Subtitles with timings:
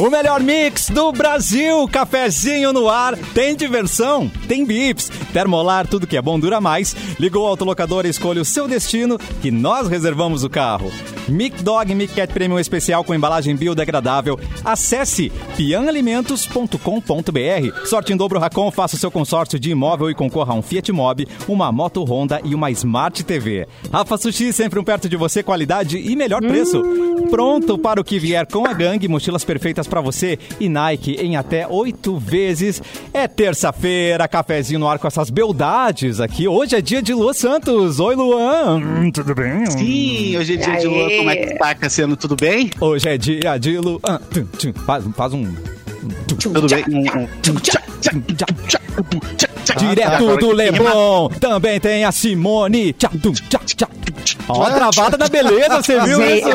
[0.00, 6.16] O melhor mix do Brasil, cafezinho no ar, tem diversão, tem bips, termolar, tudo que
[6.16, 6.96] é bom dura mais.
[7.18, 10.90] Ligou o autolocador e escolha o seu destino, que nós reservamos o carro.
[11.28, 14.40] Mic Dog Mic Cat Premium especial com embalagem biodegradável.
[14.64, 17.84] Acesse pianalimentos.com.br.
[17.84, 20.90] Sorte em dobro Racon, faça o seu consórcio de imóvel e concorra a um Fiat
[20.92, 23.68] Mobi, uma moto Honda e uma Smart TV.
[23.92, 26.82] Rafa Sushi, sempre um perto de você, qualidade e melhor preço.
[27.28, 31.36] Pronto para o que vier com a gangue, mochilas perfeitas para você e Nike em
[31.36, 32.80] até oito vezes.
[33.12, 36.48] É terça-feira, cafezinho no ar com essas beldades aqui.
[36.48, 37.98] Hoje é dia de Luan Santos.
[38.00, 38.76] Oi, Luan.
[38.78, 39.66] Hum, tudo bem?
[39.66, 41.08] Sim, hoje é dia de Luan.
[41.18, 42.16] Como é que tá, Cassiano?
[42.16, 42.70] Tudo bem?
[42.80, 43.98] Hoje é dia de Luan.
[44.86, 45.52] Faz, faz um.
[46.38, 46.84] Tudo bem?
[46.88, 47.60] Um- um-
[49.78, 51.28] Direto do Leblon.
[51.40, 52.94] Também tem a Simone.
[54.48, 56.48] Ó, a travada da beleza, você viu Zé- isso?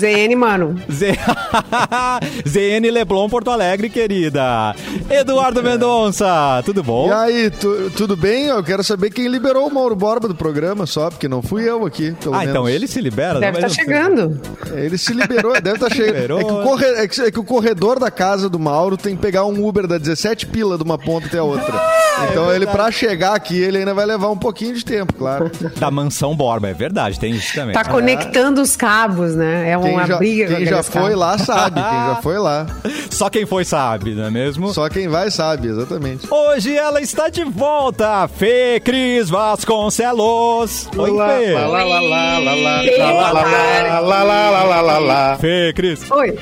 [0.00, 0.80] ZN, mano.
[0.90, 1.12] Z...
[2.48, 4.74] ZN Leblon, Porto Alegre, querida.
[5.10, 7.08] Eduardo Mendonça, tudo bom?
[7.08, 8.46] E aí, tu- tudo bem?
[8.46, 11.84] Eu quero saber quem liberou o Mauro Borba do programa só, porque não fui eu
[11.86, 12.50] aqui, pelo Ah, menos.
[12.52, 13.38] então ele se libera?
[13.40, 14.40] Deve estar não- chegando.
[14.74, 16.12] Ele se liberou, deve estar chegando.
[16.14, 16.40] Liberou.
[16.40, 19.16] É que, o corre- é que- é que o corredor da casa do Mauro tem
[19.16, 21.72] que pegar um Uber da 17 pila de uma ponta até a outra.
[21.74, 25.12] Ah, então é ele, pra chegar aqui, ele ainda vai levar um pouquinho de tempo,
[25.14, 25.50] claro.
[25.76, 27.72] Da mansão Borba, é verdade, tem isso também.
[27.74, 29.70] Tá conectando os cabos, né?
[29.70, 31.18] É Quem uma já, briga quem já foi cabos.
[31.18, 31.82] lá sabe, quem
[32.14, 32.66] já foi lá.
[33.10, 34.72] Só quem foi sabe, não é mesmo?
[34.72, 36.26] Só quem vai sabe, exatamente.
[36.30, 40.88] Hoje ela está de volta, Fê Cris Vasconcelos.
[40.96, 41.52] Oi, Fê.
[41.52, 44.98] Lá, lá, lá, lá, lá, lá, Boa lá, lá, lá, lá, lá, lá, lá, lá,
[44.98, 45.38] lá.
[45.38, 46.10] Fê Cris.
[46.10, 46.38] Oi.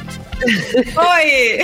[0.96, 1.58] Oi!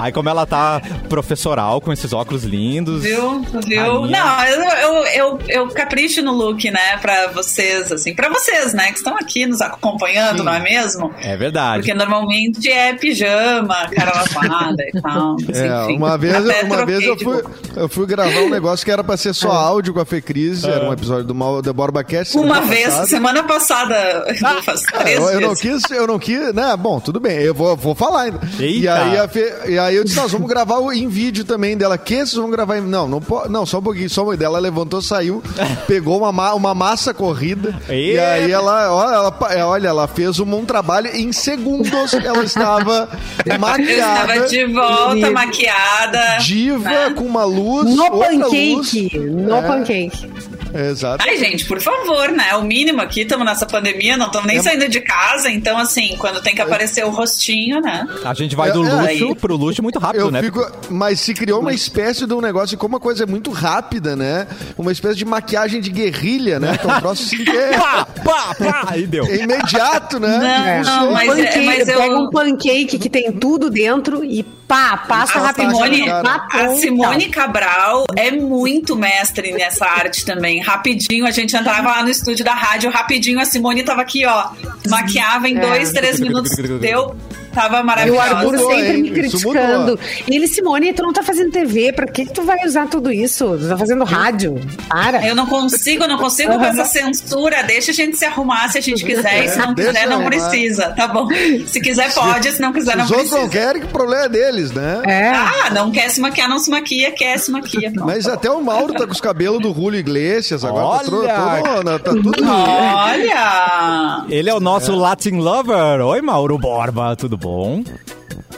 [0.00, 3.02] Aí como ela tá professoral com esses óculos lindos.
[3.02, 3.40] Viu?
[3.66, 3.80] Viu?
[4.04, 6.96] A minha- Não, eu, eu, eu, eu capricho no look, né?
[7.00, 8.14] Pra vocês, assim.
[8.14, 8.88] Pra vocês, né?
[8.92, 11.12] Que estão aqui nos acompanhando, não é mesmo?
[11.20, 11.78] É verdade.
[11.82, 15.36] Porque normalmente é pijama, cara lavada e tal.
[15.46, 15.96] mas É, enfim.
[15.96, 17.42] uma vez, uma vez eu, fui,
[17.76, 20.64] eu fui gravar um negócio que era pra ser só áudio com a Fê Cris,
[20.64, 22.36] era um episódio do Mal, da Borba Cast.
[22.36, 23.06] Uma vez, passada.
[23.06, 24.26] semana passada,
[24.64, 26.76] faz Ah, três eu, eu não quis, eu não quis, né?
[26.76, 28.40] Bom, tudo bem, eu vou, vou falar ainda.
[28.58, 28.94] E Eita.
[29.02, 31.98] aí, a Fê- e aí eu disse, nós vamos gravar o- em vídeo também dela.
[31.98, 32.80] Que vocês vão gravar em...
[32.82, 35.42] Não, não, po- não, só um pouquinho, só uma dela levantou, saiu,
[35.86, 37.78] pegou uma, ma- uma massa corrida.
[37.88, 42.44] E aí ela, olha, ela, é, olha, ela fez um, um trabalho em segundos, ela
[42.44, 43.08] estava
[43.44, 44.34] Eu maquiada.
[44.34, 45.30] estava de volta, Querida.
[45.30, 46.36] maquiada.
[46.40, 47.10] Diva, né?
[47.16, 47.94] com uma luz.
[47.94, 48.74] No outra pancake.
[48.74, 48.92] luz.
[49.32, 49.62] No É.
[49.62, 50.30] pancake.
[50.74, 51.24] Exato.
[51.26, 52.54] Ai, gente, por favor, né?
[52.56, 56.42] O mínimo aqui, estamos nessa pandemia, não estamos nem saindo de casa, então, assim, quando
[56.42, 58.06] tem que aparecer o rostinho, né?
[58.24, 59.34] A gente vai É, do é, luxo aí.
[59.36, 60.42] pro luxo muito rápido, Eu né?
[60.42, 64.16] fico, mas se criou uma espécie de um negócio, como uma coisa é muito rápida,
[64.16, 64.46] né?
[64.76, 66.76] Uma espécie de maquiagem de guerrilha, né?
[66.78, 69.24] Que é um troço assim que é, Pá, pá, pá, aí deu.
[69.26, 70.38] é imediato, né?
[70.38, 71.00] Não, Funciona.
[71.06, 71.98] não, mas, é, mas eu.
[71.98, 75.74] Pega um pancake que tem tudo dentro e pá, passa Ah, rapidinho.
[75.76, 76.68] Simone, a.
[76.76, 80.63] Simone Cabral é muito mestre nessa arte também.
[80.64, 84.48] Rapidinho, a gente entrava lá no estúdio da rádio, rapidinho a Simone tava aqui, ó.
[84.88, 85.60] Maquiava em É.
[85.60, 86.52] dois, três minutos.
[86.80, 87.14] Deu.
[87.54, 88.22] Tava E o maravilhosa.
[88.36, 89.98] Arthur sempre me criticando.
[90.28, 93.12] E ele, Simone, tu não tá fazendo TV, pra que, que tu vai usar tudo
[93.12, 93.56] isso?
[93.58, 94.60] Tu tá fazendo rádio.
[94.88, 95.26] Para.
[95.26, 97.62] Eu não consigo, não consigo com essa censura.
[97.62, 99.44] Deixa a gente se arrumar se a gente quiser.
[99.44, 100.88] E se não Deixa quiser, não precisa.
[100.90, 101.28] Tá bom.
[101.66, 102.50] Se quiser, pode.
[102.52, 103.66] Se não quiser, não Os outros não precisa.
[103.66, 105.02] querem, que o problema é deles, né?
[105.06, 105.28] É.
[105.30, 107.10] Ah, não quer se maquiar, não se maquia.
[107.12, 107.90] Quer se maquia.
[107.92, 108.06] Pronto.
[108.06, 111.04] Mas até o Mauro tá com os cabelos do Julio Iglesias agora.
[111.04, 111.62] Tá, Olha!
[111.62, 112.32] todo- tá tudo.
[112.44, 114.24] Olha!
[114.28, 116.00] Ele é o nosso Latin Lover.
[116.04, 117.43] Oi, Mauro Borba, tudo bom?
[117.44, 117.84] bom.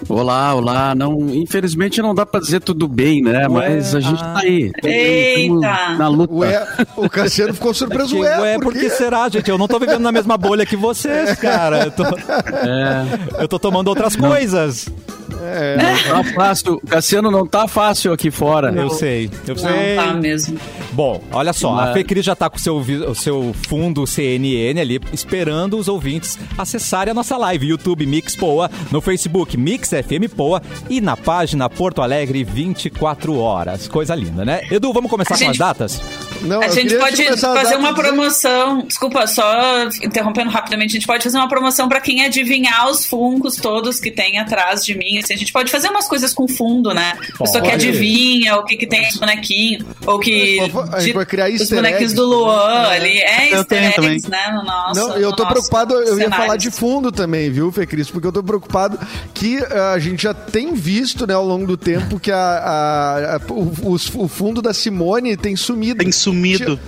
[0.08, 0.94] Olá, olá.
[0.94, 3.48] Não, infelizmente não dá pra dizer tudo bem, né?
[3.48, 4.70] Mas a gente tá aí.
[4.84, 5.94] Eita.
[5.98, 6.32] Na luta.
[6.34, 8.18] Ué, o Cassiano ficou surpreso.
[8.18, 9.48] Ué, ué, por que será, gente?
[9.50, 11.84] Eu não tô vivendo na mesma bolha que vocês, cara.
[11.84, 14.86] Eu tô, É, eu tô tomando outras coisas.
[15.28, 16.80] não tá fácil.
[16.88, 18.72] Cassiano não tá fácil aqui fora.
[18.72, 19.96] Eu sei, eu Não sei.
[19.96, 20.58] tá mesmo.
[20.92, 24.06] Bom, olha só, a Mas- Fê Cris já tá com o seu, o seu fundo
[24.06, 29.85] CNN ali, esperando os ouvintes acessarem a nossa live, YouTube Mix Poa, no Facebook Mix
[29.94, 33.86] FM Poa e na página Porto Alegre 24 horas.
[33.88, 34.62] Coisa linda, né?
[34.70, 36.00] Edu, vamos começar A com as gente- datas?
[36.42, 38.82] Não, A gente pode fazer uma dizer- promoção.
[38.86, 40.90] Desculpa, só interrompendo rapidamente.
[40.90, 44.84] A gente pode fazer uma promoção pra quem adivinhar os funcos todos que tem atrás
[44.84, 45.18] de mim.
[45.18, 47.14] Assim, a gente pode fazer umas coisas com fundo, né?
[47.38, 47.88] Pessoa que Pode.
[47.88, 49.86] adivinha o que, que tem esse bonequinho.
[50.06, 50.58] Ou que.
[50.92, 53.18] A gente vai criar Os bonequinhos do Luan ali.
[53.18, 54.40] É, Eu easter tenho eggs, também.
[54.46, 54.52] né?
[54.52, 56.36] No nosso, Não, eu no tô nosso preocupado, eu ia cenário.
[56.44, 58.10] falar de fundo também, viu, Fê Cris?
[58.10, 58.98] Porque eu tô preocupado
[59.34, 63.36] que ah, a gente já tem visto, né, ao longo do tempo, que a, a-
[63.36, 65.98] a- o, os- o fundo da Simone tem sumido.
[66.02, 66.25] Tem sumido.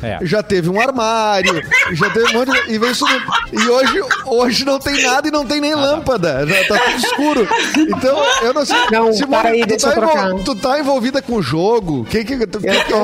[0.03, 0.19] É.
[0.23, 1.63] Já teve um armário,
[1.93, 2.59] já teve um monte de...
[2.75, 3.23] E, sumindo.
[3.53, 6.47] e hoje, hoje não tem nada e não tem nem lâmpada.
[6.47, 7.49] Já tá tudo escuro.
[7.77, 8.77] Então, eu não sei.
[8.91, 10.35] Não, Simone, para aí, tu, deixa tá eu trocar.
[10.45, 12.05] tu tá envolvida com o jogo?
[12.05, 13.01] Que que, tu, Eu tô,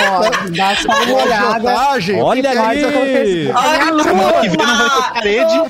[0.50, 1.54] dá só uma olhada.
[1.54, 2.22] Agiotagem?
[2.22, 3.52] Olha que é aí.
[3.52, 5.62] Olha, Semana que vem não vai ter parede.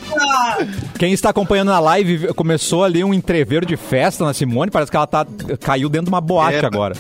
[0.99, 4.71] Quem está acompanhando na live, começou ali um entreveiro de festa na Simone.
[4.71, 5.27] Parece que ela tá,
[5.61, 6.67] caiu dentro de uma boate É.
[6.67, 6.95] agora.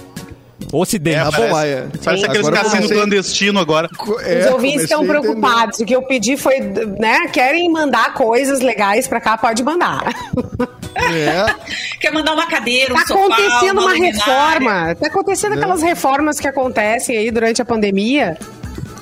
[0.78, 1.16] Ocidente.
[1.16, 1.86] É, Tá bom, parece, é.
[2.04, 3.88] parece aqueles cassinos comecei- clandestinos agora.
[4.22, 5.78] É, Os ouvintes estão preocupados.
[5.80, 7.26] O que eu pedi foi, né?
[7.32, 10.04] Querem mandar coisas legais pra cá, pode mandar.
[10.96, 11.46] É.
[12.00, 14.12] Quer mandar uma cadeira, um Tá sofá, acontecendo uma luminária.
[14.14, 14.94] reforma.
[14.94, 18.36] Tá acontecendo aquelas reformas que acontecem aí durante a pandemia.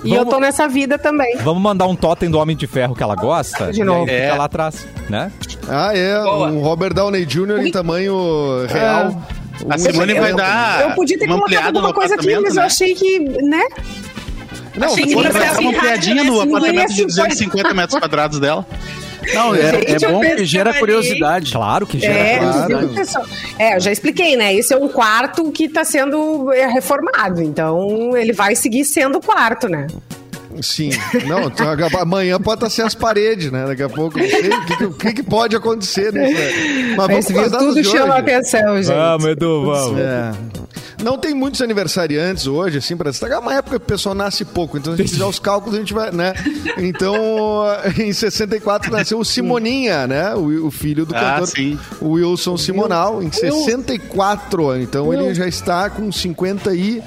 [0.04, 1.36] E Vamos- eu tô nessa vida também.
[1.38, 3.70] Vamos mandar um totem do Homem de Ferro que ela gosta.
[3.72, 4.06] De e aí novo.
[4.06, 4.34] fica É.
[4.34, 5.30] lá atrás, né?
[5.68, 6.20] Ah, é.
[6.20, 6.48] Boa.
[6.48, 7.66] Um Robert Downey Jr.
[7.66, 9.22] em tamanho real.
[9.68, 12.60] A Simone Eu- vai eu- dar eu podia ter colocado alguma coisa aqui, mas eu
[12.60, 12.66] né?
[12.66, 13.62] achei que, né?
[14.76, 18.38] Não, Achei que dar uma ficar ampliadinha no assim, apartamento de esse 250 metros quadrados
[18.40, 18.66] dela.
[19.34, 21.52] Não, é, Gente, é bom que gera curiosidade.
[21.52, 22.14] Claro que gera.
[22.14, 23.24] É, pessoal.
[23.58, 24.54] é, eu já expliquei, né?
[24.54, 29.68] Esse é um quarto que tá sendo é, reformado, então ele vai seguir sendo quarto,
[29.68, 29.86] né?
[30.60, 30.90] Sim.
[31.26, 31.66] Não, então,
[32.00, 33.64] amanhã pode estar sem as paredes, né?
[33.66, 36.34] Daqui a pouco, não sei o que, que- que, que pode acontecer nisso.
[36.34, 36.94] né?
[36.96, 38.94] Mas vamos Esse datas tudo chama atenção, gente.
[38.94, 39.98] Vamos, Edu, vamos.
[40.00, 40.32] É.
[41.02, 43.38] Não tem muitos aniversariantes hoje, assim, pra destacar.
[43.38, 45.74] É uma época que o pessoal nasce pouco, então se a gente fizer os cálculos,
[45.74, 46.32] a gente vai, né?
[46.78, 47.16] Então,
[47.98, 50.32] em 64 nasceu o Simoninha, né?
[50.36, 51.78] O, o filho do Ah, cantor sim.
[52.00, 54.76] Wilson Simonal, em 64.
[54.78, 57.02] Então ele já está com 50 e.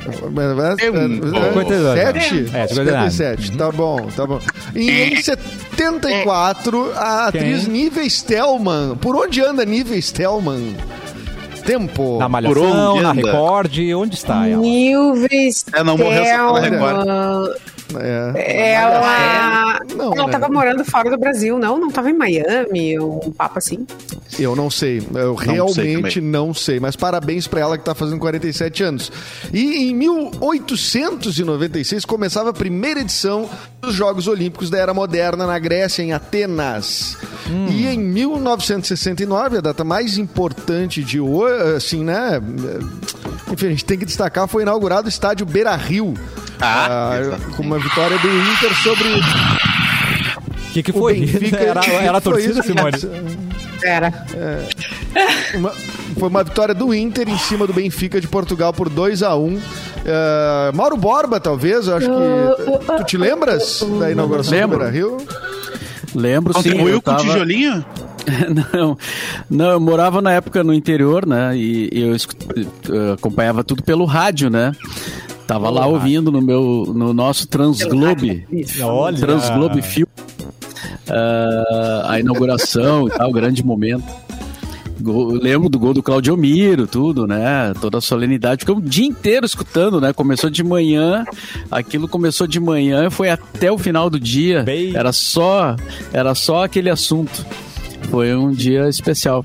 [0.00, 1.32] um.
[1.32, 2.50] 57?
[2.54, 3.10] É, 59.
[3.10, 4.40] 57, tá bom, tá bom.
[4.74, 7.66] E em 74, a atriz?
[7.66, 8.96] Nive Stelman.
[8.96, 10.76] Por onde anda Nive Stelman?
[11.64, 12.18] Tempo.
[12.18, 13.12] Na Por Malhação, na?
[13.12, 14.60] Record, onde está ela?
[14.60, 15.64] Nilves.
[15.72, 17.71] É, não morreu só pela Record.
[18.00, 18.72] É.
[18.72, 19.78] Ela.
[19.96, 20.32] Não, ela né?
[20.32, 21.78] tava morando fora do Brasil, não?
[21.78, 23.86] Não tava em Miami, um papo assim.
[24.38, 26.30] Eu não sei, eu sei realmente também.
[26.30, 29.12] não sei, mas parabéns pra ela que tá fazendo 47 anos.
[29.52, 33.48] E em 1896 começava a primeira edição
[33.80, 37.16] dos Jogos Olímpicos da Era Moderna na Grécia, em Atenas.
[37.70, 42.40] E em 1969, a data mais importante de hoje, assim, né?
[43.50, 46.14] Enfim, a gente tem que destacar, foi inaugurado o estádio Beira-Rio.
[46.64, 47.42] Ah, exato.
[47.56, 51.20] com uma vitória do Inter sobre O que, que o foi?
[51.20, 51.56] Benfica.
[51.58, 52.62] Era, era a torcida?
[52.62, 52.92] Simone?
[53.82, 54.12] Era.
[55.54, 55.72] Uma-
[56.18, 59.60] foi uma vitória do Inter em cima do Benfica de Portugal por 2 a 1
[60.04, 62.96] É, Mauro Borba, talvez, eu acho que.
[62.98, 64.78] Tu te lembras da inauguração Lembro.
[64.78, 65.16] do Beira Rio?
[66.14, 66.58] Lembro sim.
[66.62, 67.84] Contribuiu eu com o tava- tijolinho?
[68.72, 68.98] não,
[69.50, 71.56] não, eu morava na época no interior, né?
[71.56, 72.34] E, e eu escu-
[72.88, 74.72] eu acompanhava tudo pelo rádio, né?
[75.52, 78.46] Tava lá ouvindo no meu, no nosso Transglobe,
[78.82, 79.16] Olha.
[79.18, 80.06] Transglobe Fio,
[81.08, 84.04] ah, a inauguração e tal, grande momento.
[85.00, 87.72] Gol- lembro do gol do Claudio Miro, tudo, né?
[87.80, 88.60] Toda a solenidade.
[88.60, 90.12] Ficamos o dia inteiro escutando, né?
[90.12, 91.24] Começou de manhã,
[91.70, 94.62] aquilo começou de manhã e foi até o final do dia.
[94.62, 95.74] Bem- Era só,
[96.12, 97.44] era só aquele assunto.
[98.10, 99.44] Foi um dia especial.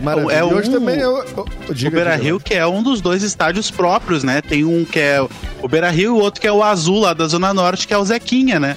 [0.00, 0.32] Que maravilha.
[0.34, 2.16] É E hoje um- também eu- O diga, Beira.
[2.16, 4.40] Rio, que é um dos dois estádios próprios, né?
[4.42, 5.20] Tem um que é
[5.62, 7.94] o Beira Rio e o outro que é o azul lá da Zona Norte, que
[7.94, 8.76] é o Zequinha, né?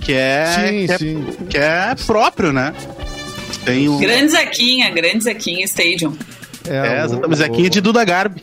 [0.00, 1.26] Que é, Sim, que, é sim.
[1.50, 2.72] que é próprio, né?
[3.64, 3.98] Tem um.
[3.98, 6.16] Grande Zequinha, grande Zequinha Stadium.
[6.66, 7.36] É, o- exatamente.
[7.38, 8.40] Zequinha de Duda Garbi.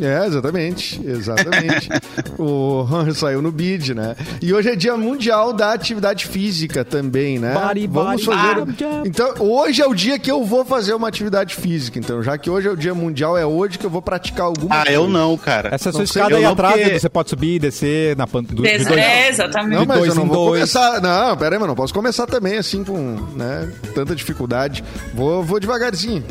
[0.00, 1.88] É, exatamente, exatamente.
[2.38, 4.14] o saiu no bid, né?
[4.40, 7.52] E hoje é dia mundial da atividade física também, né?
[7.54, 9.06] Bari, Vamos bari, fazer.
[9.06, 11.98] Então, hoje é o dia que eu vou fazer uma atividade física.
[11.98, 14.74] Então, já que hoje é o dia mundial, é hoje que eu vou praticar alguma
[14.74, 14.92] Ah, coisa.
[14.92, 15.70] eu não, cara.
[15.74, 18.42] Essa é a sua escada aí atrás, porque- você pode subir e descer na pan...
[18.42, 18.86] do, de dois.
[18.86, 19.74] É, exatamente.
[19.74, 20.60] Não, De mas dois eu não em vou dois.
[20.72, 21.00] começar.
[21.00, 24.82] Não, pera aí, mas não posso começar também assim com, né, tanta dificuldade.
[25.14, 26.24] Vou, vou devagarzinho.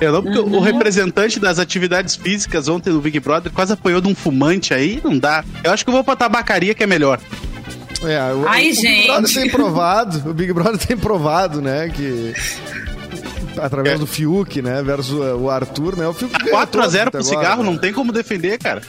[0.00, 4.08] Eu não, porque o representante das atividades físicas ontem no Big Brother quase apoiou de
[4.08, 5.44] um fumante aí, não dá.
[5.62, 7.20] Eu acho que eu vou pra tabacaria, que é melhor.
[8.02, 9.06] É, o, Ai, o Big gente.
[9.06, 12.34] Brother tem provado, o Big Brother tem provado, né, que
[13.56, 13.98] através É.
[13.98, 17.22] do Fiuk, né, versus o Arthur, né, o Fiuk ganhou 4x0 todas até pro agora,
[17.22, 17.70] cigarro, né?
[17.70, 18.82] não tem como defender, cara.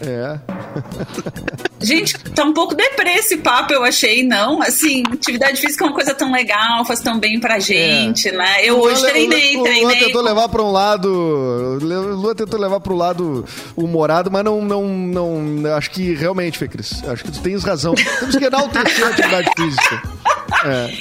[0.00, 0.38] É.
[1.80, 4.60] Gente, tá um pouco deprê esse papo, eu achei, não?
[4.60, 8.64] Assim, atividade física é uma coisa tão legal, faz tão bem pra gente, né?
[8.64, 9.98] Eu hoje Lua- treinei, o Lua treinei.
[10.00, 11.78] tentou levar para um lado, o
[12.16, 13.44] Lua tentou levar para o lado
[13.76, 17.94] humorado, mas não, não, não, acho que realmente, Fê Cris, acho que tu tens razão.
[17.94, 20.02] Temos que enaltecer a atividade física.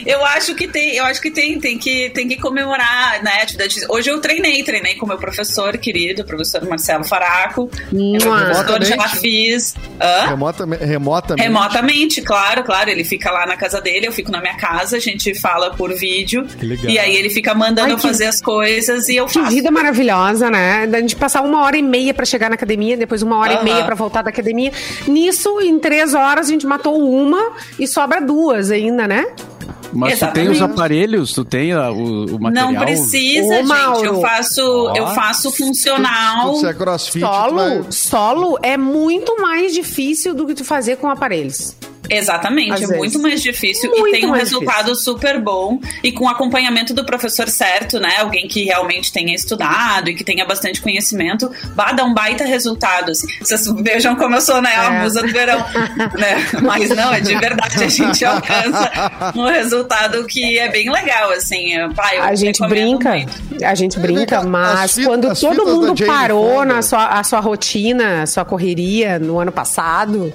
[0.06, 3.42] Eu acho que tem, eu acho que tem, tem que, tem que comemorar, né?
[3.42, 3.92] atividade física.
[3.92, 7.68] Hoje eu treinei, treinei com meu professor querido, o professor Marcelo Faraco.
[7.92, 9.22] Meu professor, já Remotamente?
[9.22, 9.75] fiz.
[10.01, 10.27] Hã?
[10.29, 11.44] Remotamente, remotamente.
[11.48, 12.89] Remotamente, claro, claro.
[12.89, 15.94] Ele fica lá na casa dele, eu fico na minha casa, a gente fala por
[15.94, 16.46] vídeo.
[16.46, 16.89] Que legal.
[16.91, 19.51] E aí ele fica mandando Ai, eu que- fazer as coisas e eu Que faço.
[19.51, 20.88] vida maravilhosa, né?
[20.88, 23.63] Da gente passar uma hora e meia pra chegar na academia, depois uma hora e
[23.63, 24.72] meia pra voltar da academia.
[25.08, 29.25] Nisso, em três horas, a gente matou uma e sobra duas ainda, né?
[29.98, 30.80] Mas tu tem os Exatamente.
[30.80, 32.72] aparelhos, tu tem a- o, o material.
[32.74, 33.68] Não precisa, Ô, gente.
[33.68, 34.06] Mauro.
[34.06, 34.62] Eu faço,
[34.96, 36.56] eu faço funcional.
[36.58, 40.98] Se é crossfit, tu Solo, vai- solo é muito mais difícil do que tu fazer
[40.98, 41.75] com aparelhos.
[42.09, 42.97] Exatamente, Às é vezes.
[42.97, 47.47] muito mais difícil Muito e tem um resultado super bom e com acompanhamento do professor
[47.49, 48.17] certo, né?
[48.19, 53.11] Alguém que realmente tenha estudado e que tenha bastante conhecimento, vai dar um baita resultado.
[53.11, 53.27] Assim.
[53.39, 54.73] Vocês vejam como eu sou, né?
[54.75, 55.03] A É.
[55.03, 55.59] musa do verão.
[56.17, 56.45] né?
[56.61, 58.91] Mas não, é de verdade, a gente alcança
[59.35, 61.73] um resultado que é bem legal, assim.
[61.73, 63.63] Eu A gente brinca, muito.
[63.65, 66.65] a gente brinca, As mas quando todo mundo parou Fonda.
[66.75, 70.31] na sua, a sua rotina, a sua correria no ano passado,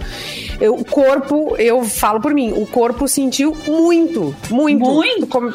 [0.60, 4.85] eu- o corpo, eu falo por mim, o corpo sentiu muito, muito.
[4.85, 5.21] Muito.
[5.21, 5.52] Tu come-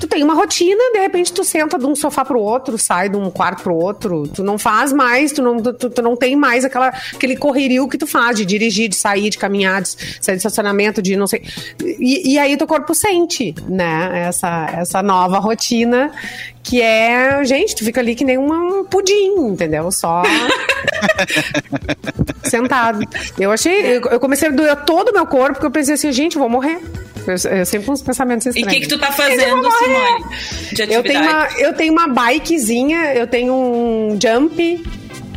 [0.00, 3.18] Tu tem uma rotina, de repente tu senta de um sofá pro outro, sai de
[3.18, 6.64] um quarto pro outro, tu não faz mais, tu não, tu, tu não tem mais
[6.64, 10.38] aquela, aquele correrio que tu faz de dirigir, de sair, de caminhar, de sair de
[10.38, 11.42] estacionamento, de não sei.
[11.84, 16.10] E, e aí teu corpo sente, né, essa, essa nova rotina
[16.62, 19.90] que é, gente, tu fica ali que nem um pudim, entendeu?
[19.90, 20.22] Só
[22.44, 23.00] sentado.
[23.38, 26.12] Eu achei, eu, eu comecei a doer todo o meu corpo, porque eu pensei assim,
[26.12, 26.78] gente, eu vou morrer.
[27.26, 28.74] Eu, eu sempre com uns pensamentos E o estranhos.
[28.74, 29.70] que, que tu tá Eu fazendo, morrer.
[29.78, 30.24] Simone?
[30.74, 30.94] De atividade?
[30.94, 34.82] Eu tenho, uma, eu tenho uma bikezinha, eu tenho um jump,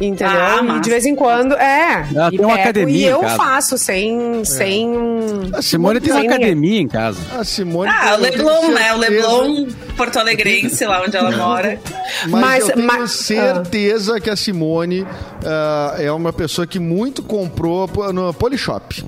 [0.01, 0.27] entendeu?
[0.27, 2.05] Ah, e de vez em quando, é.
[2.17, 3.35] Ah, e tem uma academia E eu casa.
[3.35, 5.49] faço sem, sem um...
[5.53, 6.45] A Simone tem uma Sem ninguém.
[6.47, 7.19] academia em casa.
[7.37, 7.89] A Simone.
[7.93, 8.93] Ah, o Leblon, né?
[8.93, 11.79] O Leblon Porto Alegrense, lá onde ela mora.
[12.27, 15.05] Mas, Mas- eu tenho mas- certeza que a Simone
[15.45, 19.03] ah, é uma pessoa que muito comprou no Polishop.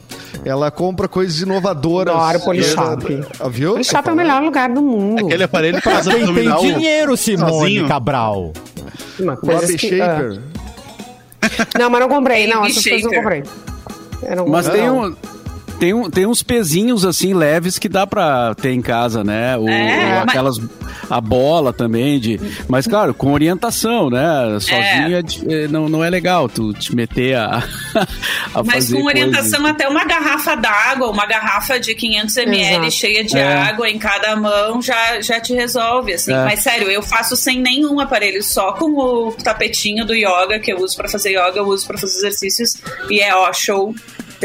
[0.46, 2.14] Ela compra coisas inovadoras.
[2.16, 3.24] Adoro Polishop.
[3.40, 3.84] Ah, Viu?
[3.84, 5.26] Shopping é o melhor lugar do mundo.
[5.26, 6.60] Aquele aparelho que faz Quem tem abdominal.
[6.62, 7.88] dinheiro, Simone sozinho.
[7.88, 8.54] Cabral.
[9.20, 10.42] Uma coisa que, ah, Shaper.
[11.78, 12.66] Não, mas não comprei, não.
[12.66, 13.44] Essas coisas eu não comprei.
[14.24, 14.82] Eu não Mas comprei.
[14.84, 15.16] tem, um,
[15.80, 19.58] tem, um, tem uns pezinhos assim leves que dá pra ter em casa, né?
[19.58, 20.58] O, É, o- aquelas.
[21.08, 24.58] A bola também, de, mas claro, com orientação, né?
[24.60, 27.62] Sozinho é di- é, não, não é legal tu te meter a,
[28.56, 29.70] a Mas fazer com orientação coisas.
[29.72, 32.92] até uma garrafa d'água, uma garrafa de 500 ml Exato.
[32.92, 33.54] cheia de É.
[33.56, 36.34] água em cada mão já, já te resolve, assim.
[36.34, 36.44] É.
[36.44, 40.80] Mas sério, eu faço sem nenhum aparelho, só com o tapetinho do yoga que eu
[40.80, 42.78] uso pra fazer yoga, eu uso pra fazer exercícios
[43.12, 43.94] e é ó, show.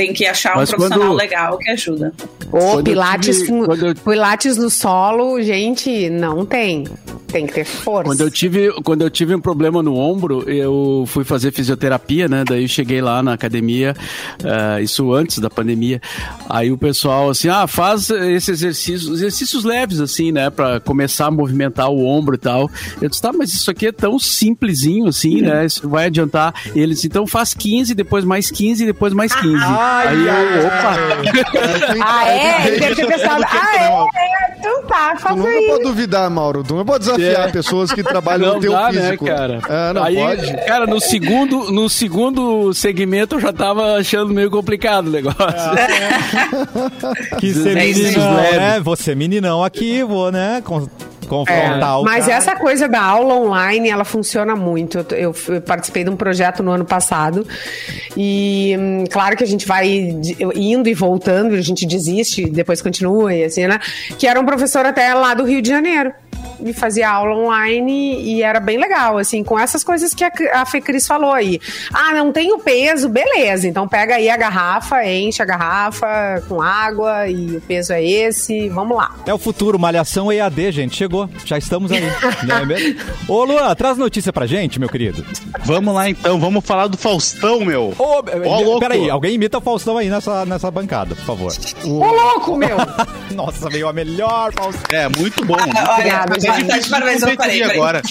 [0.00, 2.10] Tem que achar um Mas profissional quando- legal que ajuda.
[2.52, 6.84] Eu pilates, tive- eu- pilates no solo, gente, não tem.
[7.28, 8.10] Tem que ter força.
[8.10, 12.42] Quando eu tive, quando eu tive um problema no ombro, eu fui fazer fisioterapia, né?
[12.44, 13.94] Daí eu cheguei lá na academia,
[14.42, 16.00] eh, isso antes da pandemia.
[16.48, 21.30] Aí o pessoal assim, ah, faz esse exercício, exercícios leves assim, né, Pra começar a
[21.30, 22.68] movimentar o ombro e tal.
[23.00, 25.64] Eu disse, tá, mas isso aqui é tão simplesinho assim, né?
[25.66, 26.52] Isso vai adiantar.
[26.74, 29.54] Eles então faz 15, depois mais 15, depois mais 15.
[29.98, 30.96] Aí eu, opa.
[32.04, 32.70] Ah, é?
[32.78, 33.86] Deve ter pensado, ah, é, é?
[34.22, 35.66] É, Então tá, faça nunca aí.
[35.68, 36.62] pode duvidar, Mauro.
[36.62, 37.52] Tu não pode desafiar É.
[37.52, 39.24] pessoas que trabalham Não no teu dá, físico.
[39.24, 39.58] né, cara?
[39.68, 40.56] Ah, não Aí, pode.
[40.66, 45.40] Cara, no segundo, no segundo segmento eu já tava achando meio complicado o negócio.
[47.38, 48.80] Que ser É isso meninão, né?
[48.80, 50.62] Você meninão aqui, vou, né?
[50.64, 50.88] con-
[51.30, 52.36] confrontar o Mas cara.
[52.36, 54.98] essa coisa da aula online, ela funciona muito.
[55.12, 57.46] Eu, eu participei de um projeto no ano passado
[58.16, 59.88] e hum, claro que a gente vai
[60.56, 63.78] indo e voltando, a gente desiste, depois continua e assim, né?
[64.18, 66.12] Que era um professor até lá do Rio de Janeiro
[66.64, 70.66] e fazia aula online e era bem legal, assim, com essas coisas que a, a
[70.66, 71.60] Fê Cris falou aí.
[71.92, 73.66] Ah, não tem o peso, beleza.
[73.66, 78.68] Então pega aí a garrafa, enche a garrafa com água e o peso é esse,
[78.68, 79.14] vamos lá.
[79.26, 80.96] É o futuro, Malhação EAD, gente.
[80.96, 82.02] Chegou, já estamos aí.
[82.46, 83.00] não é mesmo?
[83.28, 85.24] Ô, Luan, traz notícia pra gente, meu querido.
[85.64, 87.94] Vamos lá então, vamos falar do Faustão, meu.
[87.98, 88.80] Ô, Ó, louco.
[88.80, 91.52] peraí, alguém imita o Faustão aí nessa, nessa bancada, por favor.
[91.84, 92.76] Ô, louco, meu!
[93.34, 94.82] Nossa, veio a melhor Faustão.
[94.98, 95.56] É, muito bom.
[95.56, 96.40] muito Olha, Obrigada, bom.
[96.40, 96.50] gente.
[96.50, 97.76] A gente Tá de parabéns, eu competir parei, parei.
[97.80, 98.02] agora.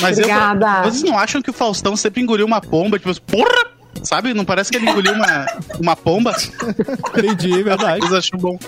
[0.00, 0.66] Mas Obrigada.
[0.84, 2.98] Eu, vocês não acham que o Faustão sempre engoliu uma pomba?
[2.98, 3.77] Tipo, porra!
[4.02, 4.34] Sabe?
[4.34, 5.46] Não parece que ele engoliu uma,
[5.80, 6.34] uma pomba?
[7.16, 8.00] Entendi, verdade.
[8.00, 8.58] Vocês acham bom?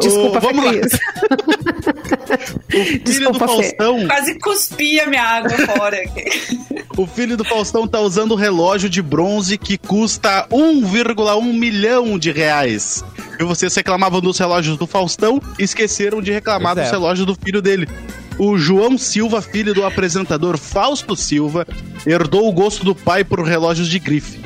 [0.00, 0.72] Desculpa, Ô, vamos lá.
[0.72, 0.80] Fê.
[2.72, 3.46] O filho Desculpa, do Fê.
[3.62, 6.24] Faustão, Quase cuspi a minha água fora aqui.
[6.96, 12.30] o filho do Faustão tá usando um relógio de bronze que custa 1,1 milhão de
[12.30, 13.04] reais.
[13.38, 16.90] E vocês reclamavam dos relógios do Faustão e esqueceram de reclamar Pois é.
[16.90, 17.86] dos relógios do filho dele.
[18.44, 21.64] O João Silva, filho do apresentador Fausto Silva,
[22.04, 24.40] herdou o gosto do pai por relógios de grife.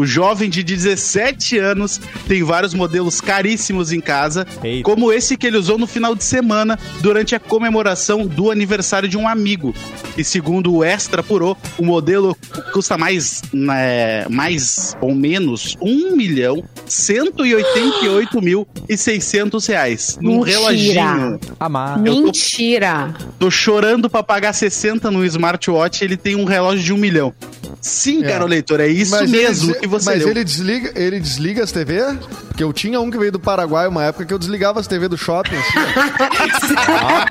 [0.00, 4.82] O jovem de 17 anos tem vários modelos caríssimos em casa, Eita.
[4.82, 9.18] como esse que ele usou no final de semana durante a comemoração do aniversário de
[9.18, 9.74] um amigo.
[10.16, 12.34] E segundo o Extra Puro, o modelo
[12.72, 20.18] custa mais, né, mais ou menos 1 milhão 188 mil e 600 reais.
[20.18, 20.58] Num Mentira.
[20.58, 21.40] reloginho.
[21.60, 21.98] Amar.
[21.98, 23.14] Mentira.
[23.38, 27.34] Tô chorando pra pagar 60 no smartwatch, ele tem um relógio de um milhão.
[27.80, 28.28] Sim, É.
[28.28, 30.28] caro leitor, é isso Mas ele mesmo des- que você Mas leu.
[30.28, 32.00] ele desliga, ele desliga as TV?
[32.48, 35.08] Porque eu tinha um que veio do Paraguai uma época que eu desligava as TV
[35.08, 35.56] do shopping.
[35.56, 37.24] assim, ó.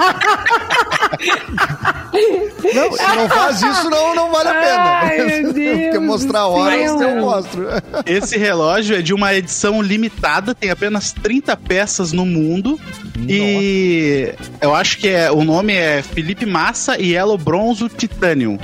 [2.73, 4.83] não, se não faz isso, não, não vale a pena.
[5.01, 7.01] Ai, meu Deus Porque mostrar a do hora, céu.
[7.01, 7.67] eu mostro.
[8.05, 12.79] Esse relógio é de uma edição limitada, tem apenas 30 peças no mundo.
[13.27, 18.57] E eu acho que é, o nome é Felipe Massa e Yellow Bronzo Titanium.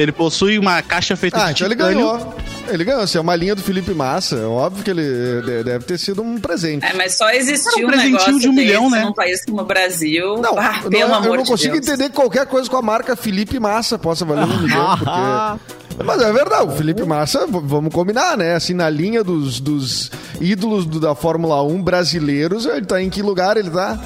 [0.00, 1.96] Ele possui uma caixa feita Ah, de então ele titânio.
[1.98, 2.34] ganhou.
[2.68, 3.06] Ele ganhou.
[3.06, 5.02] Se é uma linha do Felipe Massa, é óbvio que ele
[5.42, 6.86] de- deve ter sido um presente.
[6.86, 9.04] É, mas só existiu um um presentinho negócio de um milhão, né?
[9.04, 10.38] num país como o Brasil.
[10.38, 11.86] Não, ah, não, pelo eu amor não de consigo Deus.
[11.86, 15.80] entender que qualquer coisa com a marca Felipe Massa possa valer um milhão, porque...
[16.02, 18.54] Mas é verdade, o Felipe Massa, vamos combinar, né?
[18.54, 23.20] Assim, na linha dos, dos ídolos do- da Fórmula 1 brasileiros, ele tá em que
[23.20, 23.98] lugar ele tá?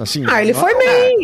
[0.00, 1.16] Assim, Ah, ele foi bem.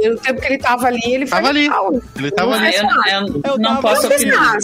[0.00, 1.62] Ele, no tempo que ele tava ali, ele foi Tava ali.
[1.62, 1.92] legal.
[2.16, 2.74] Ele tava Ah, ali.
[2.76, 4.54] eu, eu não posso opinar.
[4.54, 4.58] nada.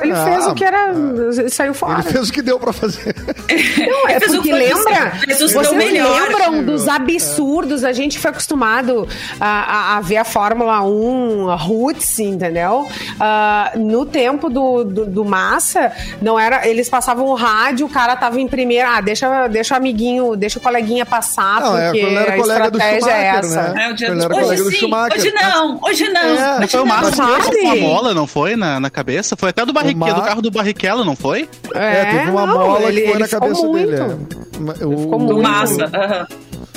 [0.00, 0.92] Ele Ah, fez o que era.
[0.92, 1.94] Ele saiu fora.
[2.00, 3.14] Ele fez o que deu pra fazer.
[3.78, 5.12] Não, é porque que foi lembra?
[5.26, 7.82] Vocês lembram dos absurdos?
[7.82, 9.08] A gente foi acostumado
[9.40, 12.86] a, a- a ver a Fórmula 1 a Roots, entendeu?
[13.18, 15.90] Ah, no tempo do, do, do Massa,
[16.22, 16.66] não era.
[16.68, 18.96] Eles passavam o rádio, o cara tava em primeira.
[18.96, 22.70] Ah, deixa, deixa o amiguinho, deixa o coleguinha passar, Não, é, porque quando a colega
[22.70, 23.62] do é Schumacher, essa.
[23.72, 23.86] né?
[23.86, 24.24] É o dia Ele dos...
[24.24, 25.18] era colega do Hoje sim, Schumacher.
[25.18, 26.20] hoje não, hoje não.
[26.20, 26.86] É, hoje Foi o.
[26.86, 27.42] Massa que Sabe?
[27.42, 28.56] ficou com a mola, não foi?
[28.56, 29.36] Na, na cabeça?
[29.36, 31.48] Foi até do, Barrique, Ma- do carro do Barrichello, não foi?
[31.74, 33.86] É, teve uma não, mola ele- que foi ele na cabeça muito.
[33.90, 33.96] dele.
[34.80, 34.84] é.
[34.86, 35.42] O, ficou muito.
[35.42, 35.84] Massa.
[35.84, 36.26] aham.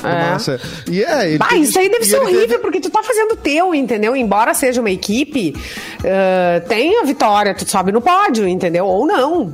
[0.03, 0.31] É.
[0.31, 0.59] Massa.
[0.89, 3.35] E é, ele Bah, isso aí deve ser horrível, teve- porque tu tá fazendo o
[3.35, 4.15] teu, entendeu?
[4.15, 5.55] Embora seja uma equipe,
[6.03, 8.85] ah, tem a vitória, tu sobe no pódio, entendeu?
[8.87, 9.53] Ou não.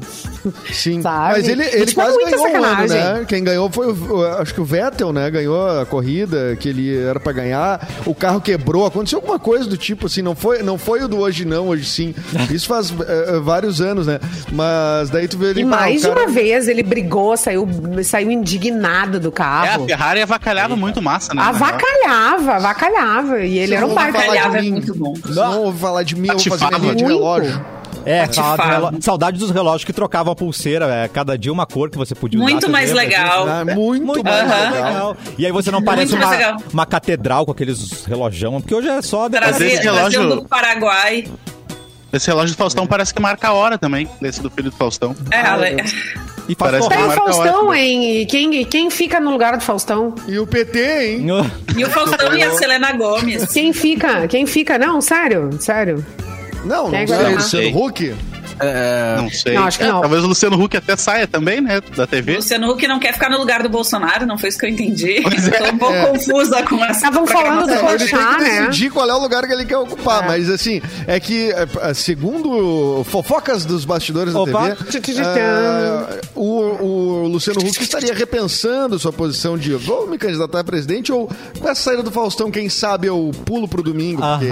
[0.72, 1.34] Sim, Sabe?
[1.36, 3.26] mas ele, ele é quase ganhou um ano, né?
[3.28, 5.30] Quem ganhou foi, o, o- acho que o Vettel, né?
[5.30, 7.88] Ganhou a corrida que ele era pra ganhar.
[8.06, 11.18] O carro quebrou, aconteceu alguma coisa do tipo assim, não foi, não foi o do
[11.20, 12.14] hoje não, hoje sim.
[12.52, 14.20] Isso faz eh, vários anos, né?
[14.52, 15.62] Mas daí tu vê ele...
[15.62, 17.68] E pá, mais de cara- uma vez ele brigou, saiu,
[18.04, 19.86] saiu indignado do É, a carro.
[19.86, 21.42] Ferrari avacalhava muito massa, né?
[21.42, 23.40] avacalhava, avacalhava.
[23.42, 25.14] E ele Vocês era um não de Avacalhava é muito bom.
[25.16, 27.66] Vocês não ouvem falar de mim, eu vou fazer minha de relógio.
[28.08, 30.86] É, do saudade dos relógios que trocavam a pulseira.
[30.86, 32.50] É, cada dia uma cor que você podia usar.
[32.50, 33.46] Muito mais legal.
[33.46, 33.50] disso?
[33.50, 34.90] Ah, muito, Muito mais mais legal.
[34.92, 35.18] legal.
[35.38, 39.30] E aí você não parece uma, uma catedral com aqueles relojão, porque hoje é só...
[39.30, 41.26] Trazia, esse relógio- um do Paraguai.
[42.14, 45.14] Esse relógio do Faustão parece que marca a hora também, desse do filho do Faustão.
[45.30, 45.76] É, Ale-
[46.48, 48.22] E Parece Tem o Faustão, hein?
[48.22, 50.16] E quem, quem fica no lugar do Faustão?
[50.26, 50.80] E o PT,
[51.18, 51.28] hein?
[51.76, 53.52] E o Faustão e a Selena Gomes.
[53.52, 54.26] Quem fica?
[54.30, 54.78] Quem fica?
[54.78, 56.04] Não, sério, sério.
[56.66, 57.36] Não, não vai sei, ganhar?
[57.36, 58.16] Luciano Huck?
[59.18, 59.54] Não sei.
[59.56, 60.02] Não, acho que É, não.
[60.02, 61.82] Talvez o Luciano Huck até saia também, né?
[61.96, 62.36] Da TV.
[62.38, 65.22] Luciano Huck não quer ficar no lugar do Bolsonaro, não foi isso que eu entendi.
[65.22, 65.52] Pois é.
[65.58, 68.62] Tô um pouco confusa com essa Estavam falando do que né?
[68.68, 70.28] decidir qual é o lugar que ele quer ocupar, É.
[70.28, 74.70] mas assim, é que, é, segundo fofocas dos bastidores Opa.
[74.70, 74.88] da TV,
[76.36, 81.30] o, o Luciano Huck estaria repensando sua posição de vou me candidatar a presidente ou
[81.60, 84.50] com essa saída do Faustão, quem sabe eu pulo pro domingo, porque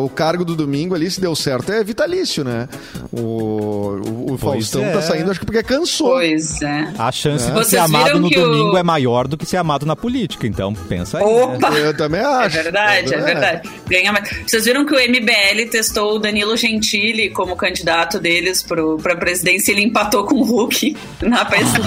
[0.00, 2.68] o cargo do domingo ali, se deu certo, é vitalício, né?
[3.12, 4.90] O, o, o Faustão é.
[4.92, 6.10] tá saindo, acho que porque cansou.
[6.12, 6.88] Pois é.
[6.98, 9.56] A chance de Vocês ser amado no que o- domingo é maior do que ser
[9.58, 11.24] amado na política, então pensa aí.
[11.24, 11.30] né?
[11.30, 11.68] Opa!
[11.72, 12.56] Eu também É acho.
[12.62, 13.20] verdade, é É.
[13.22, 13.70] verdade.
[13.88, 14.28] Ganha mais.
[14.46, 19.70] Vocês viram que o MBL testou o Danilo Gentili como candidato deles pro, pra presidência
[19.72, 21.86] e ele empatou com o Hulk na pesquisa.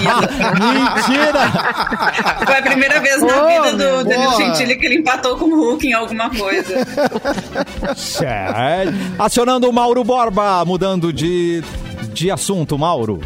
[0.60, 2.44] Mentira!
[2.46, 3.72] Foi a primeira vez na Ô, vida
[4.02, 4.36] do Danilo.
[4.36, 6.74] Gentili que ele empatou com o Hulk em alguma coisa.
[7.96, 8.92] Sério.
[9.18, 10.79] Acionando o Mauro Borba, mudando
[11.12, 11.62] de,
[12.14, 13.20] de assunto, Mauro.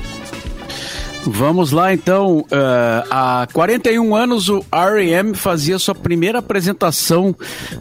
[1.27, 2.45] Vamos lá então.
[2.51, 5.35] Eh, há 41 anos o R.E.M.
[5.35, 7.35] fazia sua primeira apresentação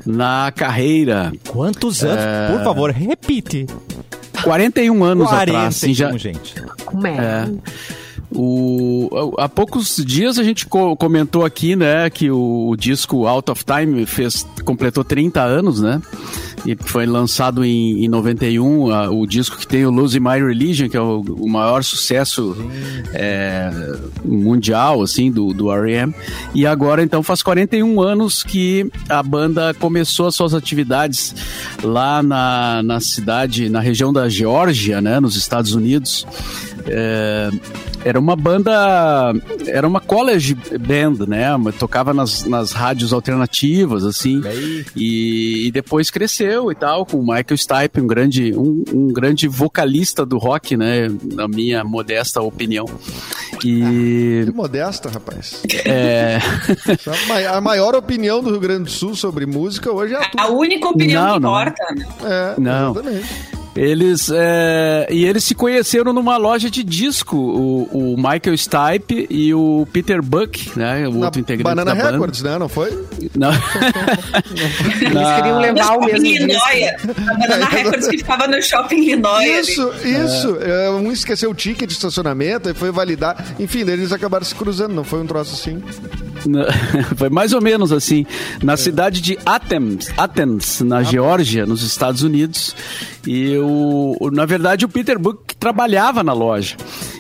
[0.05, 1.33] na carreira.
[1.49, 2.23] Quantos anos?
[2.23, 2.55] É.
[2.55, 3.65] Por favor, repite.
[4.43, 5.75] 41 anos 41, atrás.
[5.75, 6.55] sim, já, gente.
[6.85, 7.49] Como é?
[8.35, 13.51] O, há poucos dias a gente co- comentou aqui, né, que o, o disco Out
[13.51, 16.01] of Time fez, completou 30 anos, né?
[16.65, 20.87] e foi lançado em, em 91, a, o disco que tem o Losing My Religion,
[20.87, 22.55] que é o, o maior sucesso
[23.13, 23.69] é,
[24.23, 26.13] mundial, assim, do, do R.E.M.
[26.53, 31.35] E agora, então, faz 41 anos que a banda começou as suas atividades
[31.83, 36.25] lá na, na cidade, na região da Geórgia, né, nos Estados Unidos.
[36.85, 37.49] É,
[38.03, 39.33] era uma banda,
[39.67, 41.47] era uma college band, né?
[41.79, 44.41] Tocava nas, nas rádios alternativas, assim.
[44.95, 49.47] E, e, depois cresceu e tal, com o Michael Stipe, um grande, um, um, grande
[49.47, 51.07] vocalista do rock, né?
[51.33, 52.85] Na minha modesta opinião.
[53.63, 54.41] E...
[54.43, 55.63] Ah, que modesta, rapaz.
[55.85, 56.39] É...
[57.49, 60.41] a maior opinião do Rio Grande do Sul sobre música hoje é a tua.
[60.41, 61.83] A única opinião não, que importa.
[62.23, 62.91] É, não.
[62.91, 63.62] Exatamente.
[63.75, 69.53] Eles é, e eles se conheceram numa loja de disco, o, o Michael Stipe e
[69.53, 72.53] o Peter Buck, né, o Na outro integrante Banana da Records, banda.
[72.53, 72.59] né?
[72.59, 72.91] Não foi?
[73.35, 73.51] Não.
[75.01, 76.23] Eles queriam levar o mesmo.
[76.25, 76.97] Linoia.
[77.27, 79.61] A Banana Records que ficava no shopping Linoia.
[79.61, 80.25] Isso, ali.
[80.25, 80.57] isso.
[80.61, 80.89] É.
[80.91, 83.43] Um esqueceu o ticket de estacionamento e foi validar.
[83.59, 85.81] Enfim, eles acabaram se cruzando, não foi um troço assim.
[87.15, 88.25] Foi mais ou menos assim.
[88.61, 92.75] Na cidade de Athens, Athens na Geórgia, nos Estados Unidos.
[93.25, 96.75] E o, na verdade o Peter Buck trabalhava na loja.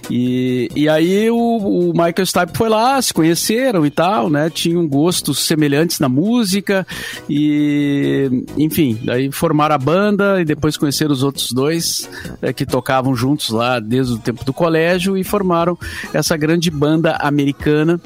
[0.09, 4.49] E, e aí o, o Michael Stipe foi lá, se conheceram e tal, né?
[4.49, 6.85] Tinham gostos semelhantes na música
[7.29, 12.09] e, enfim, daí formaram a banda e depois conheceram os outros dois
[12.41, 15.77] é, que tocavam juntos lá desde o tempo do colégio e formaram
[16.13, 17.99] essa grande banda americana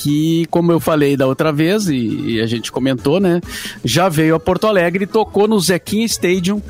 [0.00, 3.40] que, como eu falei da outra vez, e, e, a gente comentou, né?
[3.84, 6.62] Já veio a Porto Alegre e tocou no Zequinha Stadium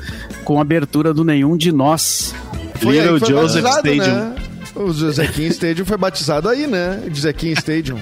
[0.43, 2.35] com a abertura do Nenhum de Nós.
[2.75, 4.15] Foi Little Joseph Stadium.
[4.15, 4.35] Né?
[4.75, 7.01] O Zequinha Stadium foi batizado aí, né?
[7.09, 7.99] De Zequinha Stadium.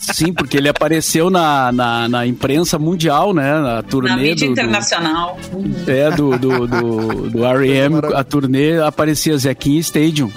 [0.00, 3.60] Sim, porque ele apareceu na, na, na, imprensa mundial, né?
[3.60, 5.38] Na turnê na mídia do, internacional.
[5.52, 8.00] Do, é, do, do, do, do R.E.M.
[8.14, 10.30] A turnê aparecia Zequinha Stadium.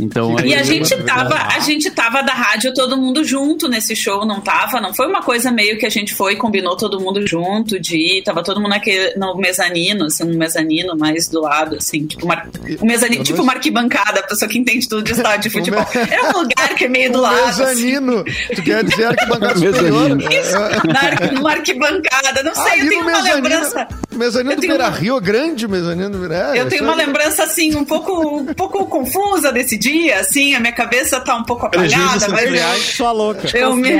[0.00, 4.24] Então, e a gente tava, a gente tava da rádio todo mundo junto nesse show,
[4.24, 4.80] não tava?
[4.80, 7.96] Não foi uma coisa meio que a gente foi e combinou todo mundo junto de
[7.96, 12.24] ir, tava todo mundo naquele, no mezanino, assim, no mezanino mais do lado, assim, tipo,
[12.24, 12.44] uma,
[12.80, 15.86] um mezanino, tipo uma arquibancada, a pessoa que entende tudo de estádio de futebol.
[16.10, 17.62] É um lugar que é meio do lado.
[17.62, 17.64] Assim.
[17.64, 18.54] Mezanino, assim.
[18.56, 20.32] tu quer dizer arquibancada superior?
[20.32, 23.86] Isso, numa arquibancada, não sei, eu tenho uma lembrança.
[24.14, 28.38] Mezanino do Beira Rio, grande mezanino do Beira Eu tenho uma lembrança, assim, um pouco,
[28.38, 32.80] um pouco confusa desse dia, assim, a minha cabeça tá um pouco apagada, mas.
[32.80, 33.48] Sua louca.
[33.56, 33.90] Eu me,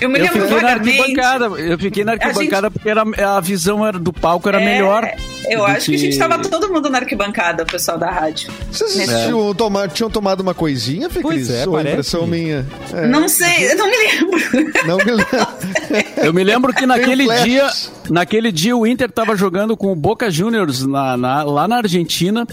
[0.00, 0.62] eu me lembro eu fiquei vagamente.
[0.62, 2.72] na arquibancada, eu fiquei na arquibancada gente...
[2.72, 5.10] porque era, a visão era, do palco era é, melhor.
[5.48, 5.92] Eu acho que...
[5.92, 5.96] que...
[5.96, 8.50] a gente tava todo mundo na arquibancada, o pessoal da rádio.
[8.70, 9.24] Vocês é.
[9.24, 12.66] tinham, tomado, tinham tomado uma coisinha, Fê Pois é, Ou impressão minha?
[12.92, 13.06] É.
[13.06, 14.86] Não sei, eu não me lembro.
[14.86, 15.46] Não me lembro.
[16.16, 17.70] eu me lembro que naquele dia,
[18.10, 22.46] naquele dia o Inter tava jogando com o Boca Juniors na, na, lá na Argentina,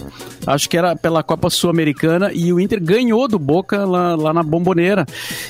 [0.46, 4.42] acho que era pela Copa Sul-Americana, e o Inter ganhou do Boca lá, lá na
[4.42, 5.06] Bomboneira.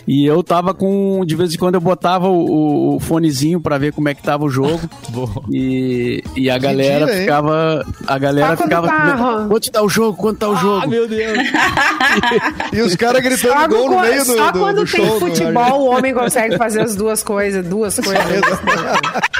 [0.06, 3.92] E eu tava com, de vez em quando eu botava o, o fonezinho para ver
[3.92, 4.80] como é que tava o jogo.
[5.50, 7.86] e, e a galera dia, ficava.
[8.06, 8.88] A galera Só ficava.
[8.88, 10.16] Tá, quanto tá o jogo?
[10.18, 10.82] Quanto tá o jogo?
[10.84, 11.38] Ah, meu Deus.
[12.72, 15.20] e os caras gritando só gol no meio do, Só do, quando do tem show,
[15.20, 18.60] futebol, o homem consegue fazer as duas coisas, duas coisas.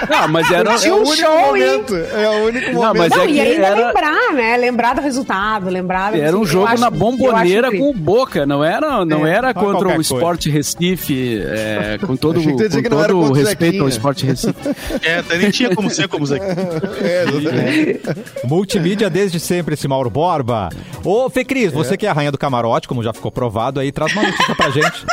[0.08, 1.96] Não, mas era Tinha o um único show, momento.
[1.96, 2.83] É o único momento.
[2.83, 3.87] Não, mas Não, é que e ainda era...
[3.87, 4.56] lembrar, né?
[4.56, 6.16] Lembrar do resultado, lembrar.
[6.16, 9.54] Era um assim, jogo acho, na bomboneira com o Boca, não era, não É, era
[9.54, 13.88] contra o Sport Recife, é, com todo, com todo o respeito ao.
[13.88, 14.54] Sport Recife.
[15.02, 16.50] É, até nem tinha como ser como Zequinha.
[17.00, 18.46] É.
[18.46, 20.68] Multimídia desde sempre, esse Mauro Borba.
[21.04, 23.90] Ô, Fê Cris, você que é a rainha do camarote, como já ficou provado aí,
[23.90, 25.06] traz uma notícia pra gente.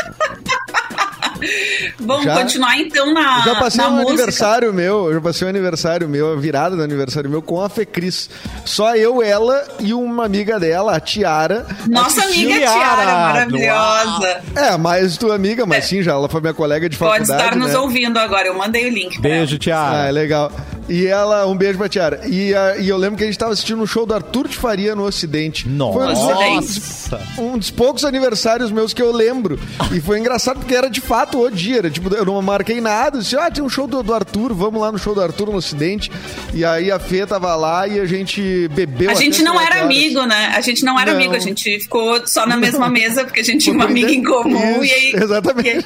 [2.00, 4.12] Vamos Já- continuar então na, Já passei na um música.
[4.14, 7.70] aniversário meu, eu já passei um aniversário meu, a virada do aniversário meu com a
[7.70, 8.30] Fecris.
[8.66, 11.66] Só eu, ela e uma amiga dela, a Tiara.
[11.88, 14.42] Nossa amiga Tiara, Tiara, maravilhosa.
[14.56, 17.44] É, mais tua amiga, mas sim, já ela foi minha colega de Pode faculdade.
[17.44, 17.78] estar nos né?
[17.80, 18.48] ouvindo agora.
[18.48, 19.20] Eu mandei o link.
[19.20, 20.10] Beijo, Ah, é Tiara.
[20.12, 20.52] legal.
[20.90, 22.22] E ela, um beijo pra Tiara.
[22.28, 24.56] E, a- e eu lembro que a gente tava assistindo um show do Arthur de
[24.56, 25.64] Faria no Ocidente.
[25.64, 27.22] Foi um dos, Nossa.
[27.38, 29.60] um dos poucos aniversários meus que eu lembro.
[29.94, 31.78] E foi engraçado porque era de fato o dia.
[31.80, 33.18] Era, tipo, eu não marquei nada.
[33.18, 35.48] Eu disse, ah, tem um show do, do Arthur, vamos lá no show do Arthur
[35.52, 36.12] no Ocidente.
[36.54, 39.86] E aí a Fê tava lá e a gente bebeu A gente não era horas.
[39.86, 40.54] amigo, né?
[40.56, 41.20] A gente não era Não.
[41.20, 44.24] amigo, a gente ficou só na mesma mesa porque a gente tinha uma amiga em
[44.24, 45.14] comum isso, e aí.
[45.22, 45.86] Exatamente.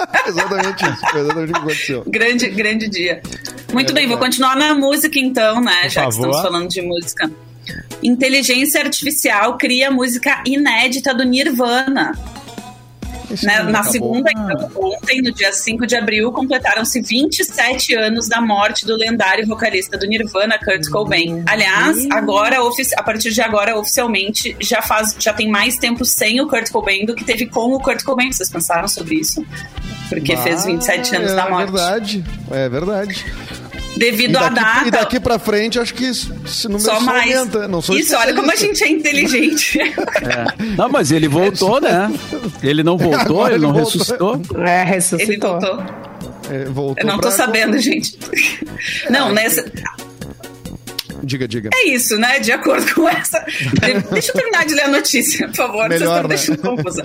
[0.26, 1.00] exatamente isso.
[1.10, 2.04] Foi exatamente o que aconteceu.
[2.06, 3.20] Grande, grande dia.
[3.72, 4.29] Muito É bem, vou verdade.
[4.30, 5.82] Continuar na música então, né?
[5.82, 6.28] Por já que favor.
[6.28, 7.30] estamos falando de música.
[8.00, 12.16] Inteligência artificial cria música inédita do Nirvana.
[13.42, 13.62] Né?
[13.62, 18.96] Na segunda, então, ontem, no dia 5 de abril, completaram-se 27 anos da morte do
[18.96, 21.44] lendário vocalista do Nirvana, Kurt Cobain.
[21.46, 22.56] Aliás, agora,
[22.96, 27.04] a partir de agora, oficialmente, já, faz, já tem mais tempo sem o Kurt Cobain
[27.04, 28.32] do que teve com o Kurt Cobain.
[28.32, 29.44] Vocês pensaram sobre isso?
[30.08, 31.70] Porque fez 27 anos é da morte.
[31.70, 33.24] verdade, é verdade.
[33.96, 34.86] Devido à data.
[34.88, 37.36] e daqui pra frente, acho que esse esse número Só só, mais.
[37.36, 37.68] aumenta.
[37.68, 39.78] Não sou Isso, olha como a gente é inteligente.
[40.20, 40.64] É.
[40.76, 42.10] Não, mas ele voltou, né?
[42.62, 43.98] Ele não voltou, Agora ele não ele voltou.
[44.00, 44.42] ressuscitou.
[44.64, 45.60] É, Ele ressuscitou.
[45.60, 45.84] voltou.
[46.50, 48.18] É, voltou Eu não tô pra- sabendo, gente.
[49.10, 49.64] Não, nessa.
[51.22, 51.68] Diga, diga.
[51.74, 52.38] É isso, né?
[52.40, 53.40] De acordo com essa.
[53.40, 55.86] De- Deixa eu terminar de ler a notícia, por favor.
[55.88, 56.28] vocês Melhor, estão né?
[56.28, 57.02] deixando confusa.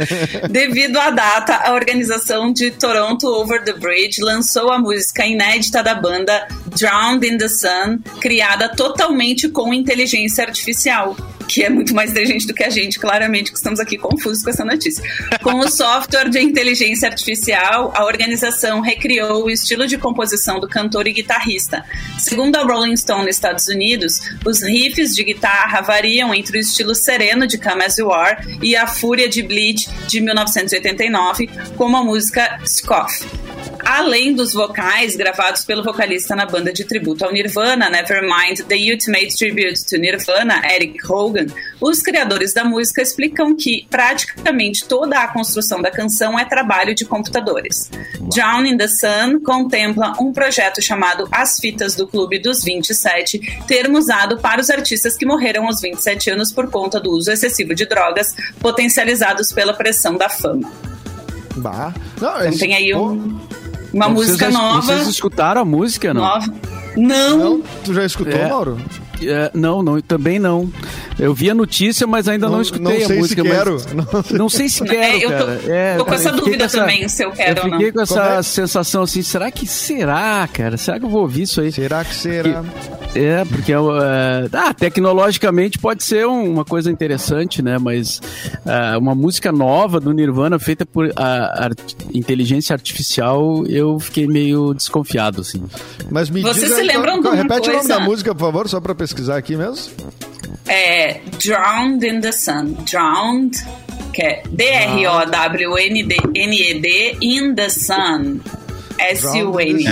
[0.49, 5.95] Devido à data, a organização de Toronto Over the Bridge lançou a música inédita da
[5.95, 11.15] banda Drowned in the Sun, criada totalmente com inteligência artificial.
[11.47, 14.49] Que é muito mais inteligente do que a gente, claramente, que estamos aqui confusos com
[14.49, 15.03] essa notícia.
[15.43, 21.07] Com o software de inteligência artificial, a organização recriou o estilo de composição do cantor
[21.07, 21.85] e guitarrista.
[22.17, 26.95] Segundo a Rolling Stone nos Estados Unidos, os riffs de guitarra variam entre o estilo
[26.95, 32.03] sereno de Come As You Are e a fúria de Bleach de 1989, como a
[32.03, 33.44] música Scoff.
[33.85, 39.37] Além dos vocais gravados pelo vocalista na banda de tributo ao Nirvana, Nevermind The Ultimate
[39.37, 41.45] Tribute to Nirvana, Eric Hogan,
[41.79, 47.05] os criadores da música explicam que praticamente toda a construção da canção é trabalho de
[47.05, 47.91] computadores.
[48.33, 53.99] Drown in the Sun contempla um projeto chamado As Fitas do Clube dos 27, termo
[53.99, 57.85] usado para os artistas que morreram aos 27 anos por conta do uso excessivo de
[57.85, 60.71] drogas, potencializados pela pressão da fama.
[61.57, 61.93] Bah.
[62.19, 63.39] Não, Então tem aí pô, um-
[63.95, 64.81] uma Vocês música nova.
[64.81, 66.21] Vocês escutaram a música, não?
[66.21, 66.53] Nova.
[66.97, 67.37] Não.
[67.37, 68.49] Não, tu já escutou, É.
[68.49, 68.77] Mauro?
[69.21, 70.69] É, não, não, também não.
[71.17, 73.43] Eu vi a notícia, mas ainda não, Não- escutei não a sei se música.
[73.43, 73.77] quero.
[74.13, 75.61] mas- Não sei se quero, É, eu tô- cara.
[75.67, 77.77] É, tô com essa eu fiquei dúvida também, se eu quero eu ou não.
[77.77, 78.43] fiquei com essa é?
[78.43, 80.75] sensação assim, será que será, cara?
[80.77, 81.71] Será que eu vou ouvir isso aí?
[81.71, 82.63] Será que será?
[83.15, 87.77] É, porque é, é, ah, tecnologicamente pode ser um- uma coisa interessante, né?
[87.77, 88.21] Mas
[88.65, 94.73] ah, uma música nova do Nirvana feita por a, art- inteligência artificial, eu fiquei meio
[94.73, 95.63] desconfiado, assim.
[96.11, 97.87] Mas me Vocês diga, se lembram então, Repete o nome coisa?
[97.87, 99.93] da música, por favor, só pra pesquisar aqui mesmo.
[100.67, 102.73] É Drowned in the Sun.
[102.89, 103.55] Drowned,
[104.11, 105.27] que é D-R-O-W-N-D-N-E-D,
[107.21, 108.41] in the Sun.
[108.97, 109.83] S-U-N.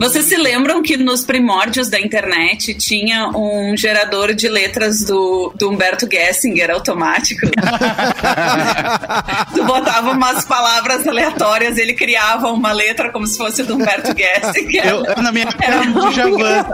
[0.00, 5.70] Vocês se lembram que nos primórdios da internet tinha um gerador de letras do, do
[5.70, 7.46] Humberto Gessinger automático?
[9.54, 14.86] tu botava umas palavras aleatórias, ele criava uma letra como se fosse do Humberto Gessinger.
[14.86, 16.64] Eu, na minha Era época, do Javan.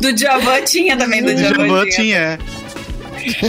[0.00, 2.38] Do Djavan tinha também, do Djavan Javan tinha.
[2.38, 2.38] tinha.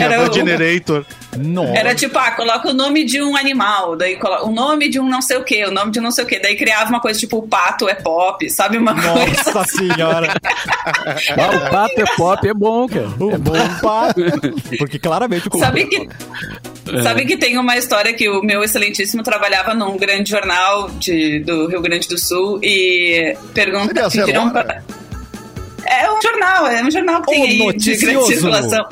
[0.04, 1.06] Era Javan o- Generator.
[1.38, 1.78] Nossa.
[1.78, 5.08] Era tipo, ah, coloca o nome de um animal, daí coloca o nome de um
[5.08, 7.00] não sei o que, o nome de um não sei o que, daí criava uma
[7.00, 8.78] coisa tipo, o pato é pop, sabe?
[8.78, 10.34] Uma coisa Nossa senhora.
[11.06, 13.08] Ah, o pato é pop, é bom, cara.
[13.20, 14.22] O bom pato.
[14.78, 16.08] Porque claramente o Sabe que,
[17.04, 21.68] sabe que tem uma história que o meu excelentíssimo trabalhava num grande jornal de, do
[21.68, 24.82] Rio Grande do Sul e pergunta, pediram pra-
[25.86, 28.06] É um jornal, é um jornal que O tem aí de noticioso.
[28.06, 28.86] grande circulação.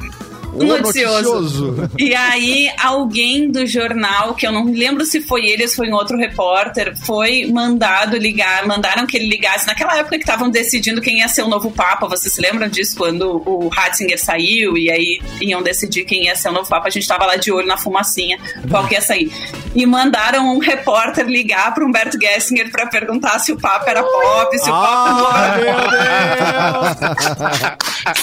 [0.55, 1.89] O noticioso.
[1.97, 5.89] E aí, alguém do jornal, que eu não lembro se foi ele ou se foi
[5.89, 9.67] um outro repórter, foi mandado ligar, mandaram que ele ligasse.
[9.67, 12.95] Naquela época que estavam decidindo quem ia ser o novo Papa, vocês se lembram disso?
[12.95, 16.91] Quando o Ratzinger saiu e aí iam decidir quem ia ser o novo Papa, a
[16.91, 18.39] gente tava lá de olho na fumacinha,
[18.69, 19.31] qual que ia sair.
[19.75, 24.57] E mandaram um repórter ligar para Humberto Gessinger para perguntar se o Papa era pop,
[24.57, 25.75] se o Papa Ah, era meu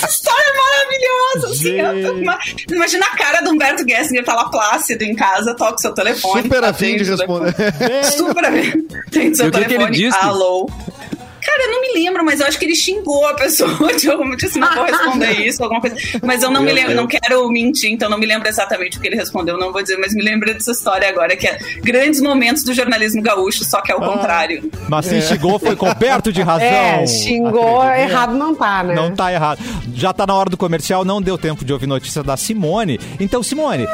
[0.03, 0.23] Deus!
[1.37, 2.33] é maravilhosa.
[2.39, 5.93] Assim, imagina a cara do Humberto Gessinger, tá lá plácido em casa, toca o seu
[5.93, 6.43] telefone.
[6.43, 7.53] Super afim de responder.
[7.55, 8.05] telefone.
[8.13, 8.87] Super afim.
[9.11, 9.97] Tem seu E o que ele telefone.
[9.97, 10.19] disse?
[10.21, 10.69] Alô.
[11.45, 14.35] Cara, eu não me lembro, mas eu acho que ele xingou a pessoa de alguma
[14.37, 15.97] assim, não vou responder isso, alguma coisa.
[16.23, 17.01] Mas eu não me Meu lembro, Deus.
[17.03, 19.97] não quero mentir, então não me lembro exatamente o que ele respondeu, não vou dizer,
[19.99, 23.91] mas me lembro dessa história agora, que é grandes momentos do jornalismo gaúcho, só que
[23.91, 24.71] é o contrário.
[24.89, 26.67] Mas se xingou, foi coberto de razão.
[26.67, 28.11] É, xingou, Acredito.
[28.11, 28.95] errado não tá, né?
[28.95, 29.61] Não tá errado.
[29.95, 32.99] Já tá na hora do comercial, não deu tempo de ouvir notícia da Simone.
[33.19, 33.87] Então, Simone,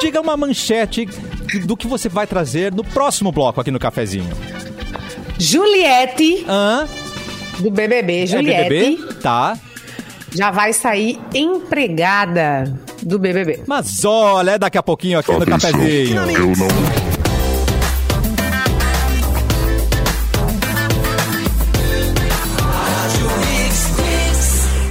[0.00, 1.06] diga uma manchete
[1.64, 4.30] do que você vai trazer no próximo bloco aqui no cafezinho.
[5.38, 6.86] Juliette, Hã?
[7.58, 9.14] do BBB, É Juliette, BBB?
[9.22, 9.56] Tá.
[10.34, 12.72] já vai sair empregada
[13.02, 13.62] do BBB.
[13.66, 16.16] Mas olha, é daqui a pouquinho aqui no cafezinho.
[16.30, 16.66] Eu não.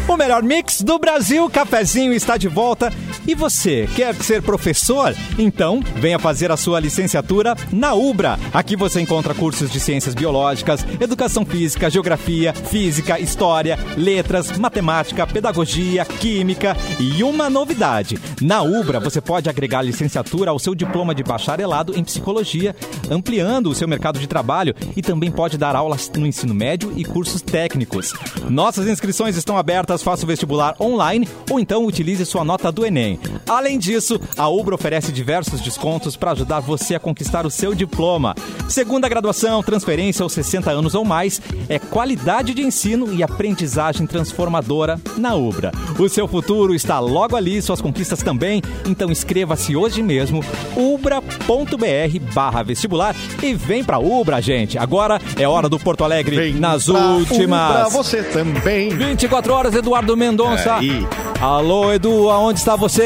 [0.08, 2.94] O melhor mix do Brasil, cafezinho está de volta.
[3.28, 5.16] E você, quer ser professor?
[5.40, 8.38] Então, venha fazer a sua licenciatura na Ubra.
[8.54, 16.06] Aqui você encontra cursos de ciências biológicas, educação física, geografia, física, história, letras, matemática, pedagogia,
[16.06, 18.20] química e uma novidade.
[18.40, 22.76] Na Ubra, você pode agregar licenciatura ao seu diploma de bacharelado em psicologia,
[23.10, 27.04] ampliando o seu mercado de trabalho e também pode dar aulas no ensino médio e
[27.04, 28.14] cursos técnicos.
[28.48, 33.15] Nossas inscrições estão abertas, faça o vestibular online ou então utilize sua nota do Enem.
[33.48, 38.36] Além disso, a Ubra oferece diversos descontos para ajudar você a conquistar o seu diploma.
[38.68, 45.00] Segunda graduação, transferência aos 60 anos ou mais, é qualidade de ensino e aprendizagem transformadora
[45.18, 45.72] na Ubra.
[46.00, 50.44] O seu futuro está logo ali, suas conquistas também, então inscreva-se hoje mesmo,
[50.76, 54.78] ubra.br barra vestibular e vem pra Ubra, gente.
[54.78, 57.88] Agora é hora do Porto Alegre Vem nas últimas.
[57.88, 58.90] Ubra, você também.
[58.90, 60.76] 24 horas, Eduardo Mendonça.
[60.76, 61.06] Aí.
[61.42, 63.05] Alô, Edu, aonde está você?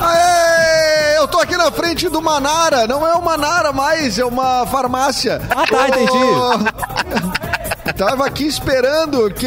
[0.00, 1.18] Aê!
[1.18, 2.86] Eu tô aqui na frente do Manara.
[2.86, 5.40] Não é o Manara mais, é uma farmácia.
[5.50, 7.51] Ah, tá, entendi.
[7.96, 9.46] Tava aqui esperando que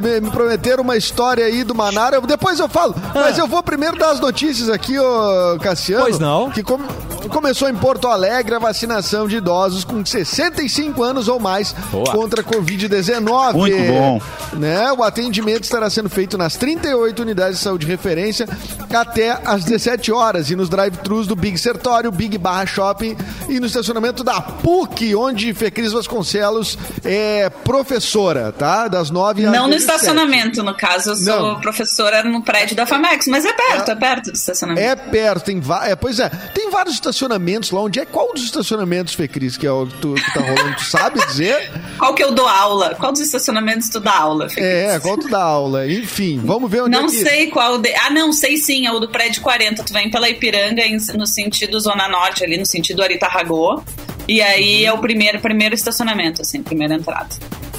[0.00, 2.20] me, me prometeram uma história aí do Manara.
[2.20, 2.94] Depois eu falo.
[3.14, 6.02] Mas eu vou primeiro dar as notícias aqui, ô Cassiano.
[6.04, 6.50] Pois não.
[6.50, 6.84] Que come-
[7.30, 12.12] começou em Porto Alegre a vacinação de idosos com 65 anos ou mais Boa.
[12.12, 13.52] contra a Covid-19.
[13.54, 14.20] Muito bom.
[14.54, 14.92] Né?
[14.92, 18.46] O atendimento estará sendo feito nas 38 unidades de saúde de referência
[18.92, 23.16] até às 17 horas e nos drive-thrus do Big Sertório, Big Barra Shopping
[23.48, 27.48] e no estacionamento da PUC, onde Fecris Vasconcelos é
[27.84, 28.88] professora, tá?
[28.88, 29.82] Das 9 às Não no 17.
[29.94, 31.60] estacionamento, no caso, eu sou Não.
[31.60, 34.86] professora no prédio da FAMEX, mas é perto, é perto do estacionamento.
[34.86, 37.80] É perto, tem é, Pois é, tem vários estacionamentos lá.
[37.82, 38.04] Onde é?
[38.06, 40.76] Qual dos estacionamentos, Fecris, que é o que, tu- que tá rolando?
[40.76, 41.70] Tu sabe dizer?
[41.98, 42.94] Qual que eu dou aula?
[42.96, 44.48] Qual dos estacionamentos tu dá aula?
[44.48, 44.60] Fê?
[44.60, 45.86] É, qual tu dá aula?
[45.86, 47.22] Enfim, vamos ver onde Não é que...
[47.22, 47.78] sei qual.
[47.78, 47.94] De...
[47.94, 49.84] Ah, não, sei sim, é o do prédio 40.
[49.84, 50.82] Tu vem pela Ipiranga
[51.16, 53.82] no sentido Zona Norte, ali no sentido Aritarragô.
[54.26, 57.28] E aí é o primeiro, primeiro estacionamento, assim, primeira entrada.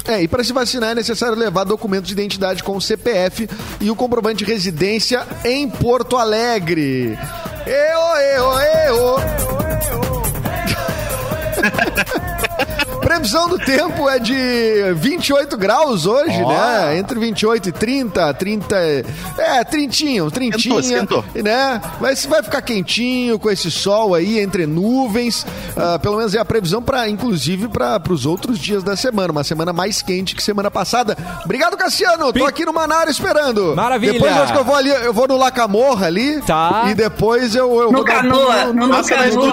[0.07, 3.49] É, e para se vacinar é necessário levar documento de identidade com o CPF
[3.81, 7.17] e o comprovante de residência em Porto Alegre.
[7.65, 9.15] Eo, eo, eo.
[13.15, 16.49] Previsão do tempo é de 28 graus hoje, Ó.
[16.51, 16.97] né?
[16.97, 18.75] Entre 28 e 30, 30.
[19.37, 20.79] É, trintinho, trintinha.
[20.79, 21.81] Esquentou, Né?
[21.99, 25.45] Vai, vai ficar quentinho com esse sol aí entre nuvens.
[25.77, 29.31] Ah, pelo menos é a previsão para, inclusive, para os outros dias da semana.
[29.31, 31.17] Uma semana mais quente que semana passada.
[31.45, 32.25] Obrigado, Cassiano.
[32.27, 33.73] Tô Pi- aqui no Manara esperando.
[33.75, 34.13] Maravilha.
[34.13, 36.41] Depois eu acho que eu vou ali, eu vou no Lacamorra ali.
[36.41, 36.83] Tá.
[36.89, 39.51] E depois eu, eu No vou dar Canoa, pulo no Passa na Canoa.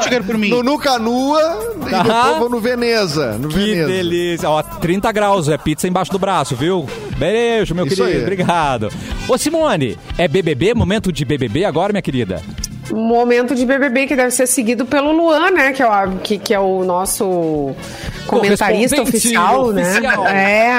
[0.50, 2.02] No, no Canoa e Tá.
[2.02, 3.38] depois vou no Veneza.
[3.38, 3.86] No Que Veneza.
[3.88, 4.50] delícia.
[4.50, 6.86] Ó, 30 graus, é pizza embaixo do braço, viu?
[7.16, 8.16] Beijo, meu Isso querido.
[8.16, 8.22] aí.
[8.22, 8.88] Obrigado.
[9.28, 10.74] Ô, Simone, é BBB?
[10.74, 12.42] Momento de BBB agora, minha querida?
[12.90, 15.72] Momento de BBB que deve ser seguido pelo Luan, né?
[15.72, 17.74] Que é o, que, que é o nosso
[18.26, 20.24] comentarista oficial, oficial.
[20.24, 20.58] né?
[20.66, 20.72] É.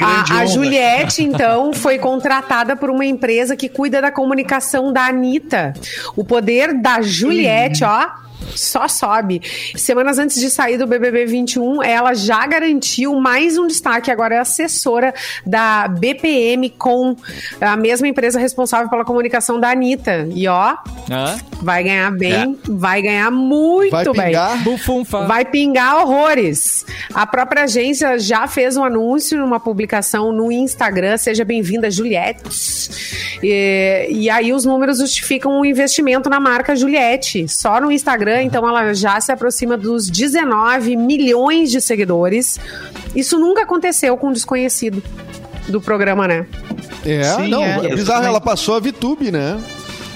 [0.00, 0.46] A, a.
[0.46, 5.72] Juliette, então, foi contratada por uma empresa que cuida da comunicação da Anitta.
[6.16, 8.23] O poder da Juliette, ó.
[8.54, 9.40] Só sobe.
[9.76, 14.10] Semanas antes de sair do BBB 21, ela já garantiu mais um destaque.
[14.10, 17.16] Agora é assessora da BPM com
[17.60, 20.28] a mesma empresa responsável pela comunicação da Anitta.
[20.34, 20.76] E ó,
[21.10, 21.36] Hã?
[21.62, 24.12] vai ganhar bem, vai ganhar muito Vai bem.
[24.26, 24.62] pingar?
[24.62, 25.26] Bufunfa.
[25.26, 26.84] Vai pingar horrores.
[27.12, 31.16] A própria agência já fez um anúncio numa publicação no Instagram.
[31.16, 32.42] Seja bem-vinda, Juliette.
[33.42, 37.46] E, e aí os números justificam o investimento na marca Juliette.
[37.48, 42.58] Só no Instagram, então ela já se aproxima dos 19 milhões de seguidores.
[43.14, 45.02] Isso nunca aconteceu com um desconhecido
[45.68, 46.46] do programa, né?
[47.04, 47.86] É, Sim, não, é.
[47.86, 48.24] é bizarro.
[48.24, 49.58] Ela passou a VTube, né?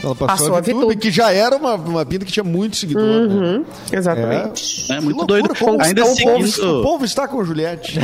[0.02, 2.76] Ela passou, Passou a a VTube, que já era uma, uma pinta que tinha muito
[2.76, 3.02] seguidor.
[3.02, 3.34] né?
[3.34, 4.92] Uhum, exatamente.
[4.92, 5.48] É muito Que doido.
[5.48, 7.98] loucura, como Ainda o, povo, o seguindo, povo está com Juliette.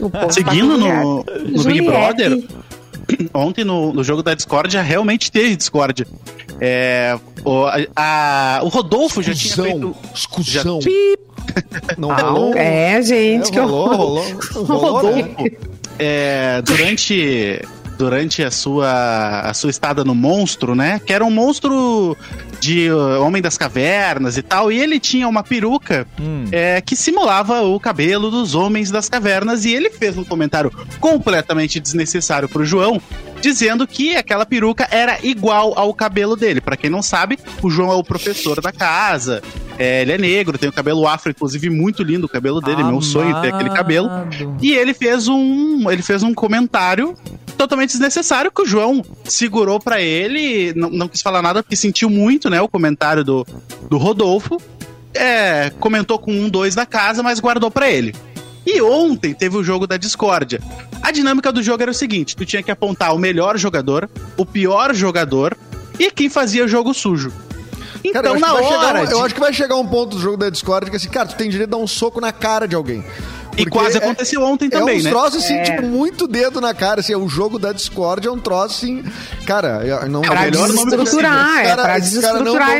[0.00, 1.56] O povo seguindo tá com no, Juliette.
[1.56, 1.86] no Big.
[1.86, 2.44] Brother,
[3.34, 6.06] ontem no, no jogo da Discordia realmente teve Discordia.
[6.60, 9.96] É, o, a- a- o Rodolfo já tinha feito.
[10.14, 10.78] Escusão.
[11.96, 12.54] Não Ah, rolou?
[12.56, 14.24] é, gente, que rolou, horror.
[14.54, 15.34] rolou, rolou, né?
[15.98, 17.62] é, durante
[17.96, 21.00] durante a sua a sua estada no monstro, né?
[21.04, 22.16] Que era um monstro
[22.60, 26.46] de uh, Homem das Cavernas e tal, e ele tinha uma peruca Hum.
[26.50, 31.78] é, que simulava o cabelo dos Homens das Cavernas, e ele fez um comentário completamente
[31.80, 33.00] desnecessário pro João,
[33.40, 36.60] dizendo que aquela peruca era igual ao cabelo dele.
[36.60, 39.42] Pra quem não sabe, o João é o professor da casa.
[39.78, 43.00] é, ele é negro, tem o cabelo afro, inclusive muito lindo o cabelo dele, meu
[43.00, 44.08] sonho ter aquele cabelo.
[44.08, 44.56] Amado.
[44.60, 47.14] E ele fez um, ele fez um comentário
[47.58, 52.08] totalmente desnecessário que o João segurou pra ele, não, não quis falar nada porque sentiu
[52.08, 53.46] muito, né, o comentário do,
[53.90, 54.58] do Rodolfo.
[55.14, 58.14] É, comentou com um, dois da casa, mas guardou pra ele.
[58.64, 60.60] E ontem teve o jogo da discórdia.
[61.02, 64.44] A dinâmica do jogo era o seguinte: tu tinha que apontar o melhor jogador, o
[64.44, 65.56] pior jogador
[65.98, 67.32] e quem fazia jogo sujo.
[68.04, 68.98] Então, Cara, na chegar hora.
[69.00, 71.08] um, eu de- acho que vai chegar um ponto do jogo da Discord que assim,
[71.08, 73.02] cara, tu tem direito a dar um soco na cara de alguém.
[73.58, 75.10] E quase é- aconteceu ontem É também, uns né?
[75.10, 75.62] troços, assim, É.
[75.62, 77.00] tipo, muito dedo na cara.
[77.00, 79.02] Assim, o jogo da Discord é um troço, assim.
[79.46, 82.70] Cara, é- não É o Pra desestruturar, é cara- pra desestruturar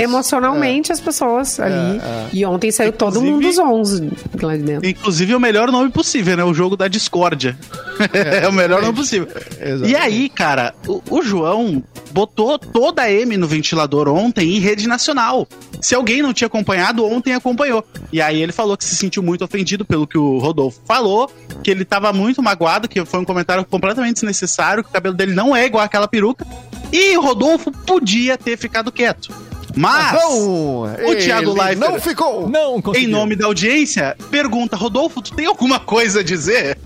[0.00, 1.98] emocionalmente as pessoas ali.
[1.98, 2.26] é.
[2.32, 4.10] E ontem saiu todo Inclusive- mundo dos 11
[4.42, 4.88] lá de dentro.
[4.88, 6.44] Inclusive, é o melhor nome possível, né?
[6.44, 7.56] O jogo da discórdia.
[8.12, 9.28] É, o melhor nome possível.
[9.60, 9.90] Exatamente.
[9.90, 14.86] E aí, cara, o, o João botou toda a M no ventilador ontem em rede
[14.88, 15.46] nacional.
[15.80, 17.84] Se alguém não tinha acompanhado, ontem acompanhou.
[18.12, 21.30] E aí ele falou que se sentiu muito ofendido pelo que o Rodolfo falou,
[21.62, 25.34] que ele tava muito magoado, que foi um comentário completamente desnecessário, que o cabelo dele
[25.34, 26.46] não é igual àquela peruca.
[26.92, 29.32] E o Rodolfo podia ter ficado quieto.
[29.76, 32.48] Mas Não, o Thiago Leifert não ficou.
[32.48, 36.76] Não em nome da audiência, pergunta: Rodolfo, tu tem alguma coisa a dizer?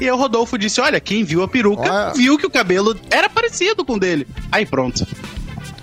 [0.00, 2.12] E aí o Rodolfo disse: Olha, quem viu a peruca Olha.
[2.14, 4.26] viu que o cabelo era parecido com o dele.
[4.50, 5.06] Aí pronto.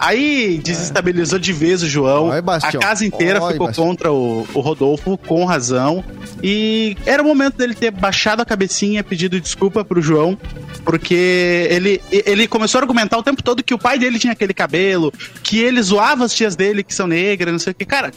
[0.02, 2.30] Aí desestabilizou de vez o João.
[2.30, 3.86] Oi, a casa inteira Oi, ficou Bastião.
[3.86, 6.04] contra o, o Rodolfo, com razão.
[6.42, 10.36] E era o momento dele ter baixado a cabecinha, pedido desculpa pro João,
[10.84, 14.56] porque ele, ele começou a argumentar o tempo todo que o pai dele tinha aquele
[14.56, 15.14] cabelo,
[15.44, 17.86] que ele zoava as tias dele que são negras, não sei o que.
[17.86, 18.12] Cara,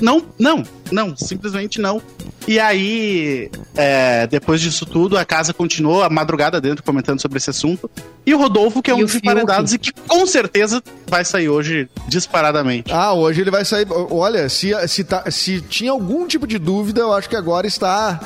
[0.00, 2.00] não, não, não, simplesmente não.
[2.48, 7.50] E aí, é, depois disso tudo, a casa continuou a madrugada dentro comentando sobre esse
[7.50, 7.90] assunto.
[8.26, 11.48] E o Rodolfo, que é E um dos emparedados e que com certeza vai sair
[11.48, 12.92] hoje disparadamente.
[12.92, 13.86] Ah, hoje ele vai sair.
[14.10, 18.20] Olha, se, se, tá- se tinha algum tipo de dúvida, eu acho que agora está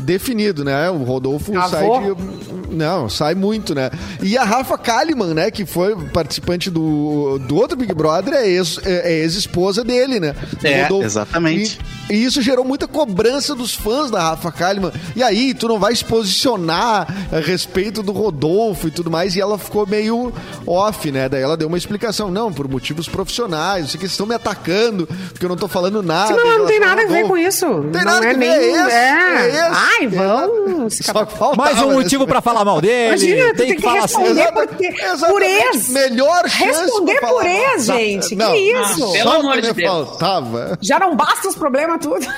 [0.00, 0.90] definido, né?
[0.90, 1.68] O Rodolfo Avô?
[1.68, 2.59] sai de.
[2.70, 3.90] Não, sai muito, né?
[4.22, 5.50] E a Rafa Kalimann, né?
[5.50, 10.34] Que foi participante do, do outro Big Brother, é ex- é- é ex-esposa dele, né?
[10.62, 11.04] É, Rodolfo.
[11.06, 11.78] exatamente.
[12.08, 14.92] E, e isso gerou muita cobrança dos fãs da Rafa Kalimann.
[15.16, 19.34] E aí, tu não vai se posicionar a respeito do Rodolfo e tudo mais.
[19.36, 20.32] E ela ficou meio
[20.66, 21.28] off, né?
[21.28, 22.30] Daí ela deu uma explicação.
[22.30, 23.82] Não, por motivos profissionais.
[23.82, 26.32] Não sei o que, vocês estão me atacando, porque eu não tô falando nada.
[26.32, 27.66] Em não tem nada a ver com isso.
[27.92, 28.48] Tem não nada é a ver, nem.
[28.50, 29.56] é é.
[29.56, 29.70] é.
[29.72, 30.96] Ai, vamos.
[31.02, 33.08] Só faltava Mais um motivo pra falar mal dele.
[33.08, 34.22] Imagina, tu tem que falar assim.
[34.24, 37.52] exatamente, melhor chance Responder por falar mal.
[37.72, 38.34] ex, gente.
[38.36, 39.00] Não, que isso?
[39.00, 39.88] não, pelo Só amor que de Deus.
[39.88, 40.78] faltava.
[40.80, 42.20] Já não basta os problemas tudo.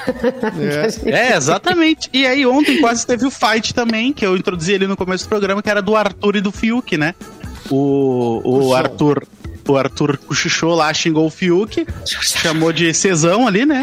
[1.07, 2.09] É, exatamente.
[2.13, 5.29] E aí ontem quase teve o fight também, que eu introduzi ali no começo do
[5.29, 7.15] programa, que era do Arthur e do Fiuk, né?
[7.71, 8.75] O, o Puxou.
[8.75, 9.23] Arthur.
[9.69, 13.83] O Arthur cochichou lá, xingou o Fiuk, chamou de cesão ali, né?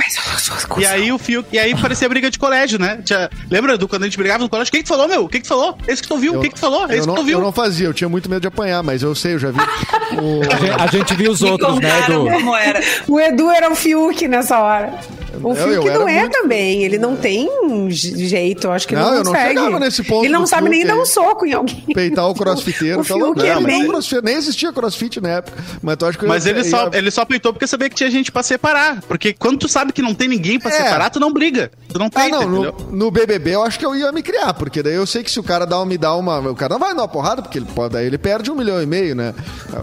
[0.77, 2.99] E aí o Fiuk, e aí parecia briga de colégio, né?
[3.03, 4.69] Tinha- lembra do quando a gente brigava no colégio?
[4.69, 5.23] O que que falou, meu?
[5.25, 5.77] O que que falou?
[5.87, 6.37] Esse que tu viu?
[6.37, 6.85] O que que tu falou?
[6.89, 7.39] Esse que não, tu viu?
[7.39, 9.59] eu não fazia, eu tinha muito medo de apanhar, mas eu sei, eu já vi.
[9.59, 12.29] O- A gente, a gente viu os outros, né, Edu?
[12.29, 12.81] como era.
[13.07, 14.93] O Edu era o Fiuk nessa hora.
[15.41, 16.83] O Eu- Fiuk eu era não é muito- também.
[16.83, 17.47] Ele não tem
[17.89, 19.47] je- jeito, eu acho que Não, não eu não consegue.
[19.59, 21.83] chegava nesse ponto Ele não sabe Fiuk nem dar um soco em alguém.
[21.93, 23.41] peitar o crossfiteiro, O Fiuk louco?
[23.41, 25.57] é Não, bem- nem, crossfit, nem existia crossfit na época.
[25.81, 27.89] Mas tu acha que eu Mas ia- ele só, ia- ele só peitou porque sabia
[27.89, 29.01] que tinha gente pra separar.
[29.07, 30.73] Porque quando tu sabe que não tem ninguém pra É.
[30.73, 31.71] separar, tu não briga.
[31.91, 32.75] Tu não Ah, peita, não, entendeu?
[32.91, 35.31] no, no BBB eu acho que eu ia me criar, porque daí eu sei que
[35.31, 36.39] se o cara dá, me dá uma.
[36.39, 38.81] O cara não vai dar uma porrada, porque ele pode, daí ele perde um milhão
[38.81, 39.33] e meio, né?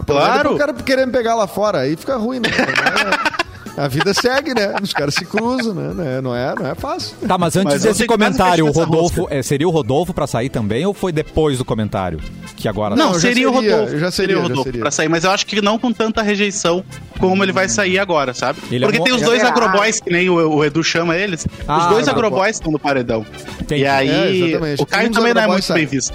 [0.05, 0.53] Claro.
[0.55, 2.49] O cara querer me pegar lá fora, aí fica ruim, né?
[3.77, 4.73] A vida segue, né?
[4.81, 6.19] Os caras se cruzam, né?
[6.21, 7.15] Não é, não é fácil.
[7.27, 10.83] Tá, mas antes Mas desse comentário, o Rodolfo, é, seria o Rodolfo pra sair também
[10.85, 12.19] ou foi depois do comentário?
[12.55, 13.97] Que agora Não, Não, já seria, o seria, Rodolfo.
[13.99, 14.81] já seria, o já Rodolfo seria.
[14.81, 16.83] pra sair, mas eu acho que não com tanta rejeição
[17.19, 18.59] como ele vai sair agora, sabe?
[18.71, 19.61] Ele é Porque um- tem os é dois verdade.
[19.63, 21.45] agroboys, que nem o, o Edu chama eles.
[21.67, 22.11] Ah, os dois tá.
[22.11, 23.23] agroboys estão no paredão.
[23.61, 23.81] Entendi.
[23.83, 25.85] E aí, É, o Caio Um também não é muito bem sai.
[25.85, 26.13] visto.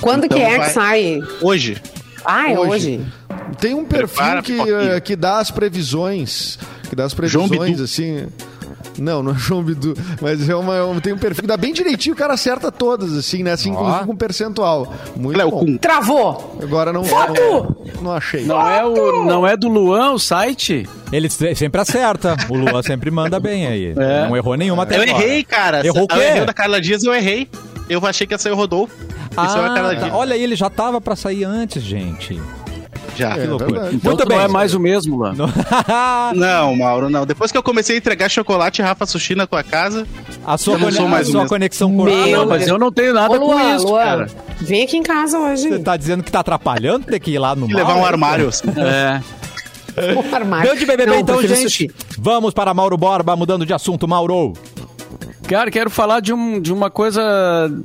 [0.00, 1.20] Quando Então que é vai- que sai?
[1.40, 1.76] Hoje.
[2.24, 2.68] Ah, é Hoje.
[2.70, 3.00] hoje.
[3.60, 4.76] Tem um perfil Prepara, que, pipoquinha.
[4.94, 6.58] eh, que dá as previsões.
[6.90, 8.26] Que dá as previsões, assim.
[8.98, 11.72] Não, não é João Bidu, mas é uma, é tem um perfil que dá bem
[11.72, 13.52] direitinho, o cara acerta todas, assim, né?
[13.52, 14.92] Assim, inclusive com percentual.
[15.16, 15.60] Muito Léo bom.
[15.60, 15.78] Kuhn.
[15.78, 16.58] Travou.
[16.60, 17.32] Agora não, Foto!
[17.40, 18.44] não, não achei.
[18.44, 20.86] Não é, o, não é do Luan o site?
[21.12, 22.36] Ele se- sempre acerta.
[22.50, 23.94] O Luan sempre manda bem aí.
[23.96, 24.26] É.
[24.28, 25.22] Não errou nenhuma até Eu agora.
[25.24, 25.86] errei, cara.
[25.86, 26.22] Errou o Eu quê?
[26.24, 27.48] errei o da Carla Dias, eu errei.
[27.88, 28.94] Eu achei que ia sair o Rodolfo.
[29.36, 29.94] Ah, é tá.
[29.94, 30.12] Dias.
[30.12, 32.40] olha aí, ele já tava pra sair antes, gente.
[33.20, 33.30] Já.
[33.36, 33.70] É, Que loucura.
[33.72, 33.96] verdade.
[33.96, 34.38] Então Muito bem.
[34.38, 35.34] não é mais o mesmo, Luan.
[36.34, 37.26] Não, Mauro, não.
[37.26, 40.06] Depois que eu comecei a entregar chocolate Rafa Sushi na tua casa,
[40.46, 42.78] A sua, Eu não sou mais a sua conexão com Meu Ah, não, mas eu
[42.78, 44.26] não tenho nada Ô, com Luan, isso, Luan, cara.
[44.60, 45.68] vem aqui em casa hoje.
[45.68, 48.48] Você tá dizendo que tá atrapalhando ter que ir lá no mal, levar um armário.
[48.48, 48.68] assim.
[48.76, 49.20] É.
[50.14, 50.70] O armário.
[50.70, 51.62] Grande BBB, Não, então, gente.
[51.62, 51.90] sushi.
[52.18, 54.52] Vamos para Mauro Borba, mudando de assunto, Mauro.
[55.50, 57.20] Cara, quero falar de, um, de uma coisa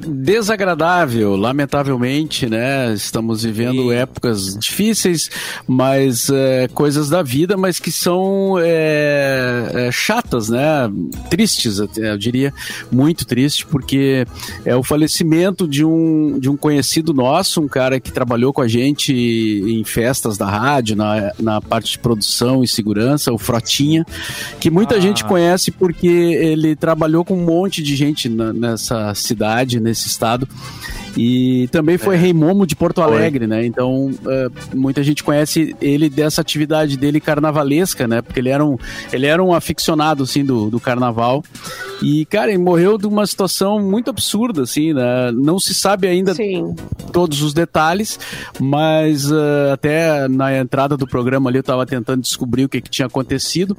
[0.07, 2.93] desagradável, lamentavelmente, né?
[2.93, 5.31] Estamos vivendo E- épocas difíceis,
[5.67, 10.87] mas é, coisas da vida, mas que são é, é, chatas, né?
[11.27, 12.53] Tristes, eu diria,
[12.91, 14.27] muito triste, porque
[14.63, 18.67] é o falecimento de um, de um conhecido nosso, um cara que trabalhou com a
[18.67, 24.05] gente em festas da rádio, na, na parte de produção e segurança, o Frotinha,
[24.59, 24.99] que muita Ah.
[24.99, 30.47] gente conhece porque ele trabalhou com um monte de gente na- nessa cidade, nesse estado.
[31.17, 33.65] E também foi rei momo de Porto Alegre, né?
[33.65, 38.21] Então, eh, muita gente conhece ele dessa atividade dele carnavalesca, né?
[38.21, 38.77] Porque ele era um,
[39.13, 41.41] ele era um aficionado, assim, do, do carnaval.
[42.01, 45.31] E, cara, ele morreu de uma situação muito absurda, assim, né?
[45.31, 46.75] Não se sabe ainda Sim.
[47.15, 48.19] Todos os detalhes,
[48.59, 52.89] mas eh, até na entrada do programa ali eu estava tentando descobrir o que, que
[52.89, 53.77] tinha acontecido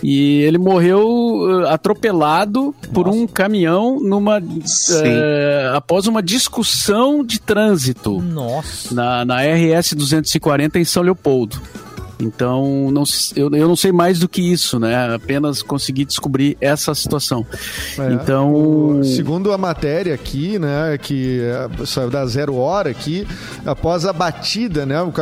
[0.00, 8.22] e ele morreu eh, atropelado por um caminhão numa eh, após uma discussão de trânsito
[8.22, 8.94] Nossa.
[8.94, 11.60] na, na RS 240 em São Leopoldo.
[12.20, 13.04] Então, não,
[13.36, 15.14] eu, eu não sei mais do que isso, né?
[15.14, 17.46] Apenas consegui descobrir essa situação.
[17.98, 23.26] É, então, o- segundo a matéria aqui, né, que é, saiu da zero hora aqui,
[23.64, 25.12] após a batida, né, o,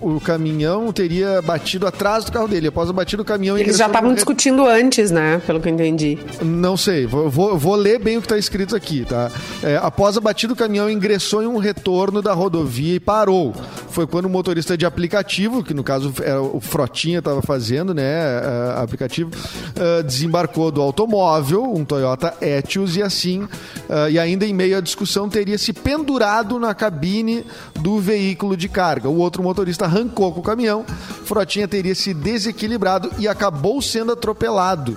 [0.00, 2.68] o- o caminhão teria batido atrás do carro dele.
[2.68, 5.40] Após a batida, o caminhão Eles já estavam discutindo antes, né?
[5.46, 6.18] Pelo que eu entendi.
[6.42, 9.30] Não sei, vou, vou, vou ler bem o que está escrito aqui, tá?
[9.62, 13.54] É, após a batida, o caminhão ingressou em um retorno da rodovia e parou.
[13.90, 18.02] Foi quando o motorista de aplicativo, que no caso era o Frotinha estava fazendo, né?
[18.04, 19.30] é, aplicativo,
[19.74, 23.46] é, desembarcou do automóvel, um Toyota Etios, e assim,
[23.88, 27.44] é, e ainda em meio à discussão, teria se pendurado na cabine
[27.80, 29.08] do veículo de carga.
[29.08, 30.84] O outro motorista arrancou com o caminhão,
[31.24, 34.96] Frotinha teria se desequilibrado e acabou sendo atropelado.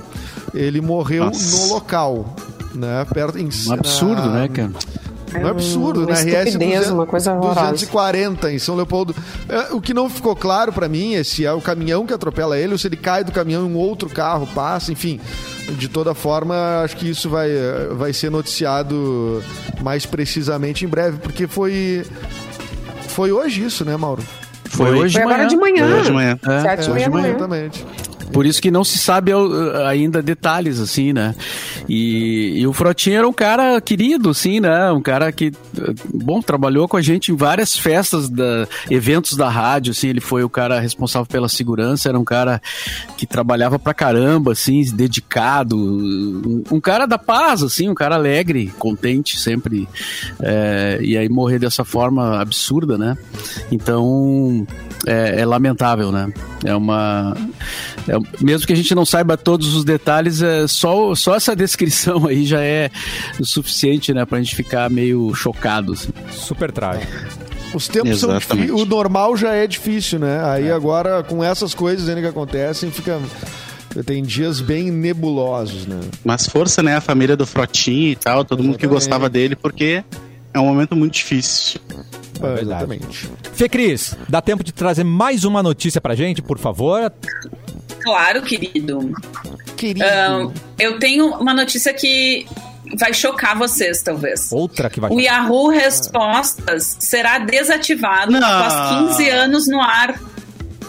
[0.53, 1.67] Ele morreu Nossa.
[1.67, 2.35] no local.
[2.73, 4.71] Né, perto, em, um absurdo, na- né, cara?
[5.33, 6.13] Não é absurdo, Uma né?
[6.13, 7.71] RS estupidez, 200, uma coisa horrorosa.
[7.71, 9.15] 240 em São Leopoldo.
[9.47, 12.57] É, o que não ficou claro pra mim é se é o caminhão que atropela
[12.57, 15.19] ele ou se ele cai do caminhão e um outro carro passa, enfim.
[15.77, 17.49] De toda forma, acho que isso vai,
[17.91, 19.43] vai ser noticiado
[19.81, 22.03] mais precisamente em breve, porque foi.
[23.09, 24.23] Foi hoje isso, né, Mauro?
[24.65, 25.87] Foi hoje Foi agora de manhã.
[25.87, 26.39] Foi hoje de manhã.
[26.47, 26.61] É.
[26.61, 27.27] Sete e É, meia hoje da manhã.
[27.29, 27.85] exatamente.
[28.31, 29.31] Por isso que não se sabe
[29.87, 31.33] ainda detalhes, assim, né?
[31.89, 34.91] E, e o Frotinha era um cara querido, assim, né?
[34.91, 35.51] Um cara que,
[36.13, 40.07] bom, trabalhou com a gente em várias festas, da, eventos da rádio, assim.
[40.09, 42.61] Ele foi o cara responsável pela segurança, era um cara
[43.17, 45.75] que trabalhava pra caramba, assim, dedicado.
[45.75, 49.89] Um, um cara da paz, assim, um cara alegre, contente sempre.
[50.39, 53.17] É, e aí morrer dessa forma absurda, né?
[53.71, 54.67] Então,
[55.07, 56.31] é, é lamentável, né?
[56.63, 57.35] É uma.
[58.07, 61.78] é- mesmo que a gente não saiba todos os detalhes, é só, só essa descrição
[62.27, 62.89] aí já é
[63.39, 64.25] o suficiente, né?
[64.25, 65.93] Pra gente ficar meio chocado.
[65.93, 66.09] assim.
[66.31, 67.11] Super trágico.
[67.73, 68.67] Os tempos são Exatamente.
[68.67, 68.81] difíceis.
[68.81, 70.41] O normal já é difícil, né?
[70.43, 73.19] Aí agora, com essas coisas ainda que acontecem, fica.
[74.05, 75.99] Tem dias bem nebulosos, né?
[76.23, 76.95] Mas força, né?
[76.95, 79.03] A família do Frotinho e tal, todo mundo que Exatamente.
[79.03, 80.03] gostava dele, porque
[80.53, 81.79] é um momento muito difícil.
[82.41, 83.29] É, exatamente.
[83.53, 87.11] Fê Cris, dá tempo de trazer mais uma notícia pra gente, por favor?
[88.09, 89.11] Claro, querido.
[89.77, 90.05] Querido.
[90.05, 92.45] Ahn, eu tenho uma notícia que
[92.97, 94.51] vai chocar vocês, talvez.
[94.51, 95.11] Outra que vai.
[95.11, 98.45] O Yahoo Respostas será desativado Não.
[98.47, 100.19] após 15 anos no ar.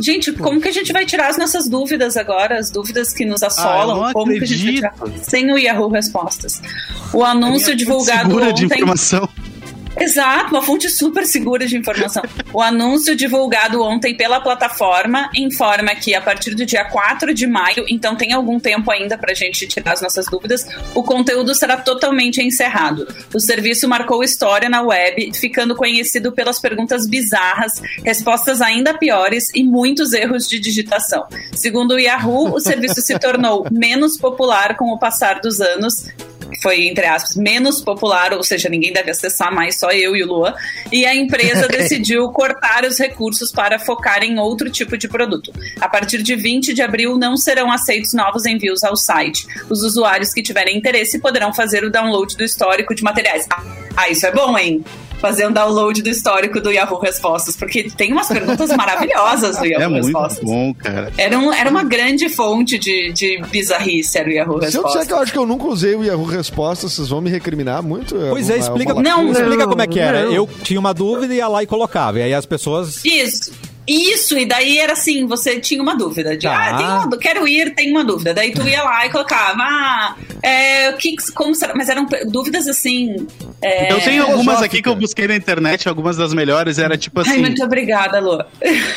[0.01, 2.59] Gente, como que a gente vai tirar as nossas dúvidas agora?
[2.59, 4.03] As dúvidas que nos assolam?
[4.05, 5.15] Ah, como que a gente vai acredito.
[5.15, 5.25] tirar?
[5.25, 6.63] Sem o Yahoo Respostas.
[7.13, 8.77] O anúncio divulgado Segura de ontem.
[8.77, 9.29] informação.
[9.99, 12.23] Exato, uma fonte super segura de informação.
[12.53, 17.85] O anúncio divulgado ontem pela plataforma informa que a partir do dia 4 de maio,
[17.89, 21.77] então tem algum tempo ainda para a gente tirar as nossas dúvidas, o conteúdo será
[21.77, 23.07] totalmente encerrado.
[23.33, 29.63] O serviço marcou história na web, ficando conhecido pelas perguntas bizarras, respostas ainda piores e
[29.63, 31.29] muitos erros de digitação.
[31.53, 36.07] Segundo o Yahoo, o serviço se tornou menos popular com o passar dos anos
[36.63, 40.27] foi, entre aspas, menos popular, ou seja, ninguém deve acessar mais, só eu e o
[40.27, 40.55] Luan,
[40.93, 45.53] e a empresa decidiu cortar os recursos para focar em outro tipo de produto.
[45.81, 49.47] A partir de 20 de abril não serão aceitos novos envios ao site.
[49.69, 53.47] Os usuários que tiverem interesse poderão fazer o download do histórico de materiais.
[53.97, 54.85] Ah, isso é bom, hein?
[55.21, 59.83] Fazer um download do histórico do Yahoo Respostas, porque tem umas perguntas maravilhosas do Yahoo
[59.85, 60.45] É muito Respostas.
[60.45, 61.13] bom, cara.
[61.19, 64.93] Era, um- era uma grande fonte de, de bizarrice, era o Yahoo Se eu Respostas.
[64.93, 67.83] disser que eu acho que eu nunca usei o Yahoo Respostas, vocês vão me recriminar
[67.83, 68.15] muito?
[68.31, 70.25] Pois é, uma- explica, uma- Não, explica não, como é que era.
[70.25, 70.33] não.
[70.33, 72.19] Eu tinha uma dúvida, ia lá e colocava.
[72.19, 73.05] E aí as pessoas.
[73.05, 73.53] Isso.
[73.91, 76.37] Isso, e daí era assim, você tinha uma dúvida.
[76.37, 76.71] De, Tá.
[76.71, 78.33] ah, tenho uma, quero ir, tenho uma dúvida.
[78.33, 81.75] Daí tu ia lá e colocava, ah, é, o que, como será?
[81.77, 83.27] Mas eram dúvidas assim...
[83.61, 87.21] é, Eu tenho algumas aqui que eu busquei na internet, algumas das melhores, era tipo
[87.21, 87.41] Ai, assim.
[87.41, 88.39] muito obrigada, Lu.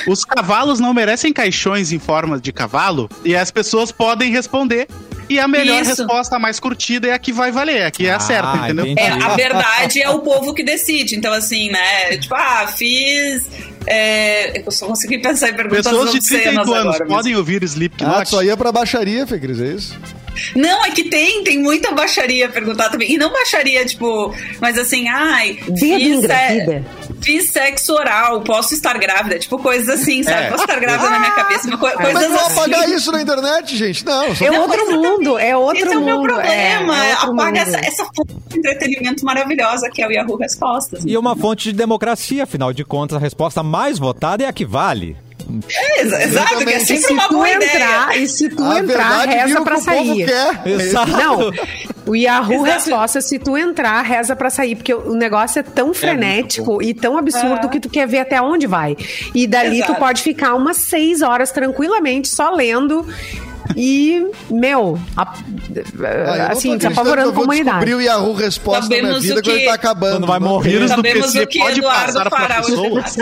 [0.08, 4.88] Os cavalos não merecem caixões em forma de cavalo e as pessoas podem responder.
[5.30, 5.96] E a melhor Isso.
[5.96, 8.58] resposta, a mais curtida, é a que vai valer, a que é a Ah, certa,
[8.58, 8.86] entendeu?
[8.86, 9.02] entendi.
[9.02, 11.16] É, a verdade é o povo que decide.
[11.16, 12.18] Então, assim, né?
[12.18, 13.46] Tipo, ah, fiz.
[13.88, 17.36] É, eu só consegui pensar em perguntas Pessoas de obscenas 38 anos agora, mas- podem
[17.36, 18.24] ouvir Ah, Slipknot.
[18.26, 19.98] tu só ia pra baixaria, Fê Cris, é isso?
[20.56, 23.12] Não, é que tem, tem muita baixaria perguntar também.
[23.12, 26.84] E não baixaria, tipo, mas assim, ai, fiz, engravida.
[27.22, 29.38] fiz sexo oral, posso estar grávida?
[29.40, 30.44] Tipo, coisas assim, sabe?
[30.48, 30.50] É.
[30.50, 32.60] Posso estar grávida na minha cabeça, uma co- é coisas eu vou assim.
[32.60, 34.06] apagar isso na internet, gente?
[34.06, 36.28] Não, só É Não, outro mundo, é outro Esse é o meu mundo.
[36.30, 37.06] problema.
[37.06, 37.58] é, é Apaga mundo.
[37.58, 41.04] essa, essa fonte de entretenimento maravilhosa que é o Yahoo Respostas.
[41.06, 44.66] E uma fonte de democracia, afinal de contas, a resposta mais votada é a que
[44.66, 45.16] vale.
[45.70, 47.70] É, exa- exato, que é sempre se uma tu boa ideia.
[47.76, 50.30] entrar, e se tu a entrar, reza pra que o povo sair.
[50.66, 51.12] Exato.
[51.12, 51.52] Não,
[52.08, 52.66] o Yahoo Exato.
[52.66, 57.18] Resposta, se tu entrar, reza pra sair, porque o negócio é tão frenético e tão
[57.18, 57.68] absurdo Ah.
[57.68, 58.96] que tu quer ver até onde vai.
[59.34, 59.94] E dali Exato.
[59.94, 63.06] tu pode ficar umas seis horas tranquilamente só lendo
[63.76, 67.86] e, meu, a- Ah, eu assim, se que apavorando eu a comunidade.
[67.86, 70.14] descobrir o Yahoo Resposta na minha Sabemos vida o quando ele que- tá acabando.
[70.14, 70.80] Quando vai morrer.
[70.80, 72.72] do Sabemos PC o que pode Eduardo passar hoje.
[72.72, 73.18] pessoas?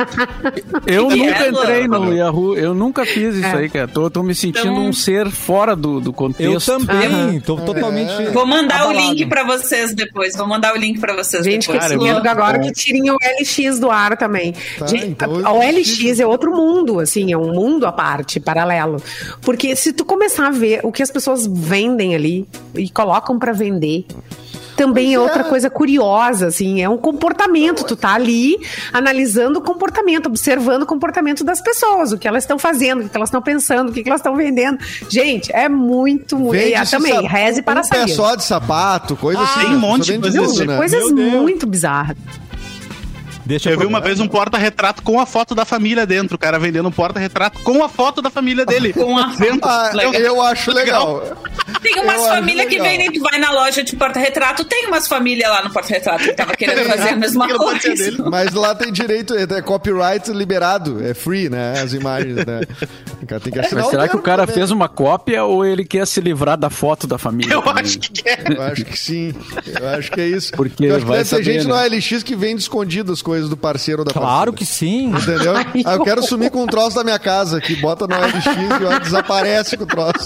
[0.88, 2.00] Eu Que nunca é, entrei Lu?
[2.06, 3.56] no Yahoo, eu nunca fiz isso É.
[3.60, 3.88] aí, cara.
[3.88, 6.66] Tô, tô me sentindo Então- um ser fora do, do Eu contexto.
[6.78, 8.12] também, tô totalmente.
[8.32, 9.08] Vou mandar o abalado.
[9.14, 10.36] link pra vocês depois.
[10.36, 11.92] Vou mandar o link pra vocês Gente, que depois.
[11.92, 12.66] É muito medo agora bom.
[12.66, 14.54] que tirem o LX do ar também.
[14.78, 17.92] Tá, Gente, então a- o eu LX é outro mundo, assim, é um mundo à
[17.92, 18.98] parte, paralelo.
[19.42, 23.52] Porque se tu começar a ver o que as pessoas vendem ali e colocam pra
[23.52, 24.06] vender,
[24.76, 25.20] também é é.
[25.20, 27.84] outra coisa curiosa, assim, é um comportamento.
[27.84, 28.56] Tu tá ali
[28.92, 33.16] analisando o comportamento, observando o comportamento das pessoas, o que elas estão fazendo, o que
[33.16, 34.80] elas estão pensando, o que elas estão vendendo.
[35.08, 36.60] Gente, é muito, muito.
[36.90, 38.10] Também, sap- reze para um pé sair.
[38.16, 39.60] só de sapato, coisa assim.
[39.60, 39.76] tem né?
[39.76, 40.66] um monte Só de coisa tudo, assim.
[40.66, 40.78] né?
[40.78, 42.18] Coisas muito bizarras.
[43.52, 46.36] Deixa Eu vi uma vez um porta-retrato com a foto da família dentro.
[46.36, 48.94] O cara vendendo um porta-retrato com a foto da família dele.
[49.02, 49.68] Com a dentro.
[49.70, 51.22] Ah, eu, eu acho legal.
[51.82, 55.64] Tem umas famílias que vendem, tu vai na loja de porta-retrato, tem umas famílias lá
[55.64, 58.30] no porta-retrato que tava querendo fazer a mesma coisa.
[58.30, 61.80] Mas lá tem direito, é é copyright liberado, é free, né?
[61.82, 62.62] As imagens, né?
[63.22, 64.56] O cara tem que assinar Mas será que o cara também.
[64.56, 67.54] fez uma cópia ou ele quer se livrar da foto da família?
[67.54, 67.84] Eu também?
[67.84, 68.44] acho que é.
[68.50, 69.34] Eu acho que sim.
[69.80, 70.52] Eu acho que é isso.
[70.54, 71.90] Porque eu acho que vai deve ter saber, gente né?
[71.90, 74.52] no LX que vende escondido as coisas do parceiro ou da Claro parceira.
[74.54, 75.08] que sim.
[75.10, 75.54] Entendeu?
[75.86, 78.46] Ah, eu quero sumir com um troço da minha casa, que bota no LX
[78.82, 80.26] e ó, desaparece com o troço.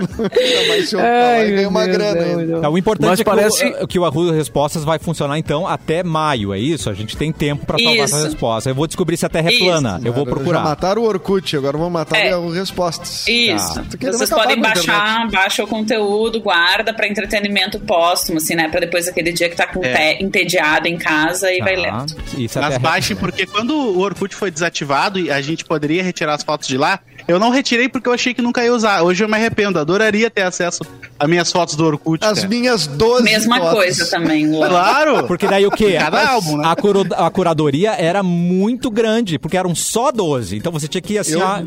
[0.00, 2.66] Ouve falar e ganha uma grana ainda.
[2.66, 5.66] É, o importante Mas é que, parece- o, que o Yahoo Respostas vai funcionar então
[5.66, 6.88] até maio, é isso?
[6.90, 8.16] A gente tem tempo pra salvar Isso.
[8.16, 8.70] essa resposta.
[8.70, 9.64] Eu vou descobrir se a Terra é Isso.
[9.64, 10.00] plana.
[10.04, 10.60] Eu vou Já procurar.
[10.64, 12.26] mataram o Orkut, agora vão matar É.
[12.26, 13.26] o Yahoo Respostas.
[13.28, 13.74] Isso.
[13.74, 13.84] Tá.
[13.98, 18.68] Querendo Vocês podem baixar, baixa o conteúdo, guarda pra entretenimento póstumo, assim, né?
[18.68, 20.14] Pra depois aquele dia que tá com É.
[20.14, 21.82] te- entediado em casa e vai Tá.
[21.82, 22.12] lendo.
[22.12, 26.34] A Mas Terra- baixe, porque quando o Orkut foi desativado e a gente poderia retirar
[26.34, 29.02] as fotos de lá, eu não retirei porque eu achei que nunca ia usar.
[29.02, 30.82] Hoje eu me arrependo, adoraria ter acesso
[31.18, 32.24] às minhas fotos do Orkut.
[32.24, 32.48] As cara.
[32.48, 33.74] minhas 12 Mesma fotos.
[33.74, 34.50] coisa também.
[34.50, 35.24] Claro!
[35.26, 35.92] Porque daí o quê?
[36.00, 36.64] Cada a, álbum, né?
[36.66, 40.56] a, a curadoria era muito grande, porque eram só 12.
[40.56, 41.62] Então você tinha que ir assim, Eu- ó,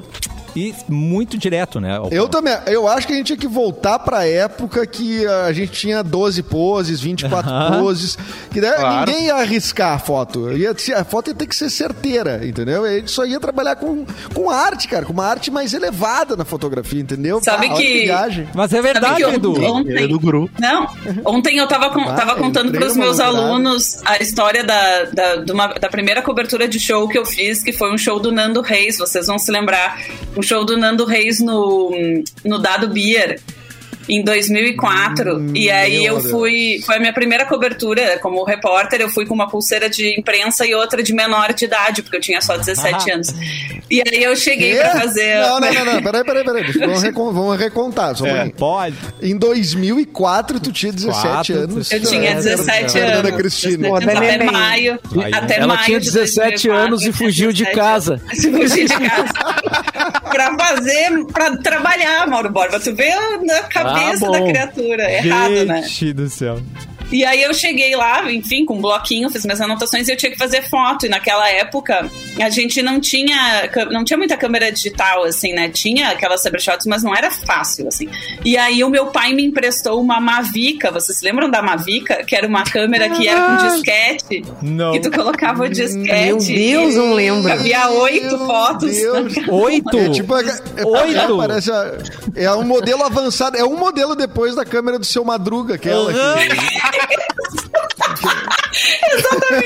[0.56, 2.00] e muito direto, né?
[2.12, 2.56] Eu também.
[2.68, 6.44] Eu acho que a gente tinha que voltar pra época que a gente tinha 12
[6.44, 7.82] poses, 24 Aham.
[7.82, 8.18] poses.
[8.52, 9.10] Que daí Claro.
[9.12, 10.52] ninguém ia arriscar a foto.
[10.52, 12.84] Ia, a foto ia ter que ser certeira, entendeu?
[12.86, 15.06] A gente só ia trabalhar com, com arte, cara.
[15.06, 17.42] Com uma arte mais elevada na fotografia, entendeu?
[17.44, 18.48] Sabe Ah, que- viagem.
[18.54, 19.64] Mas é Sabe verdade, que Edu.
[19.64, 20.50] ontem, É do Guru.
[20.60, 20.88] Não,
[21.26, 25.52] ontem eu tava, com- Ah, tava contando pros meus alunos a história da, da, de
[25.52, 28.62] uma- da primeira cobertura de show que eu fiz, que foi um show do Nando
[28.62, 30.00] Reis, vocês vão se lembrar.
[30.42, 31.92] Um show do Nando Reis no,
[32.44, 33.40] no Dado Beer.
[34.10, 36.32] Em 2004, Hum, e aí eu Deus.
[36.32, 36.82] fui.
[36.84, 39.00] Foi a minha primeira cobertura como repórter.
[39.00, 42.22] Eu fui com uma pulseira de imprensa e outra de menor de idade, porque eu
[42.22, 43.14] tinha só 17 Ah.
[43.14, 43.28] anos.
[43.90, 44.80] E aí eu cheguei Quê?
[44.80, 45.40] pra fazer.
[45.42, 46.02] Não, não, não, não.
[46.02, 46.72] Peraí, peraí, peraí.
[46.80, 48.16] Vamos, recon- vamos recontar.
[48.18, 48.50] Só É.
[48.50, 48.96] Pode.
[49.22, 51.22] Em 2004, tu tinha 17
[51.54, 51.92] Quatro, anos.
[51.92, 53.40] Eu tinha É, 17 Fernanda anos.
[53.40, 53.88] Cristina.
[53.88, 55.00] Pô, até maio.
[55.24, 58.20] Aí, até ela maio tinha de 17 anos e fugiu de 17 casa.
[58.36, 59.34] Fugiu de casa.
[60.32, 62.80] pra fazer, pra trabalhar, Mauro Borba.
[62.80, 65.12] Tu vê a cabeça Ah, da criatura.
[65.12, 65.84] Errado, né?
[65.84, 66.60] Gente do céu.
[67.12, 70.32] E aí eu cheguei lá, enfim, com um bloquinho, fiz minhas anotações e eu tinha
[70.32, 71.06] que fazer foto.
[71.06, 72.10] E naquela época
[72.40, 75.70] a gente não tinha, não tinha muita câmera digital, assim, né?
[75.70, 78.08] Tinha aquelas cybershots, mas não era fácil, assim.
[78.46, 80.90] E aí o meu pai me emprestou uma Mavica.
[80.92, 82.24] Vocês se lembram da Mavica?
[82.24, 84.46] Que era uma câmera que era com disquete.
[84.62, 84.94] Não.
[84.94, 86.26] Que tu colocava o disquete.
[86.26, 87.52] Meu Deus, não lembro.
[87.52, 88.92] Havia oito Meu fotos.
[88.92, 89.34] Deus.
[89.50, 89.98] Oito?
[89.98, 90.36] É tipo.
[90.36, 90.42] É,
[90.78, 91.38] é- Oito?
[91.38, 91.98] parece a-
[92.36, 93.58] é um modelo avançado.
[93.58, 97.01] É um modelo depois da câmera do seu Madruga, aquela que.
[97.10, 97.52] like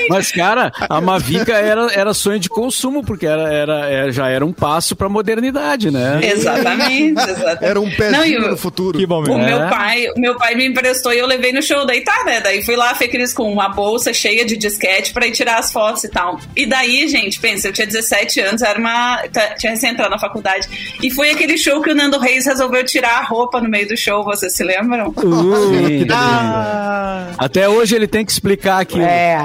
[0.08, 4.44] Mas, cara, a Mavica era, era sonho de consumo, porque era, era, era- já era
[4.44, 6.20] um passo pra modernidade, né?
[6.22, 7.64] Exatamente, exatamente.
[7.64, 8.98] Era um pezinho Não, e o- no futuro.
[8.98, 9.32] Que momento.
[9.32, 9.46] O É.
[9.46, 11.86] meu pai, o meu pai me emprestou e eu levei no show.
[11.86, 12.40] Daí tá, né?
[12.40, 15.72] Daí fui lá, Fê Cris, com uma bolsa cheia de disquete pra ir tirar as
[15.72, 16.38] fotos e tal.
[16.56, 19.18] E daí, gente, pensa, eu tinha 17 anos, era uma.
[19.32, 20.96] tá- Tinha recém entrado na faculdade.
[21.02, 23.96] E foi aquele show que o Nando Reis resolveu tirar a roupa no meio do
[23.96, 25.12] show, vocês se lembram?
[25.16, 26.06] Ui.
[26.12, 29.02] Ah, Até hoje ele tem que explicar aquilo.
[29.04, 29.38] É.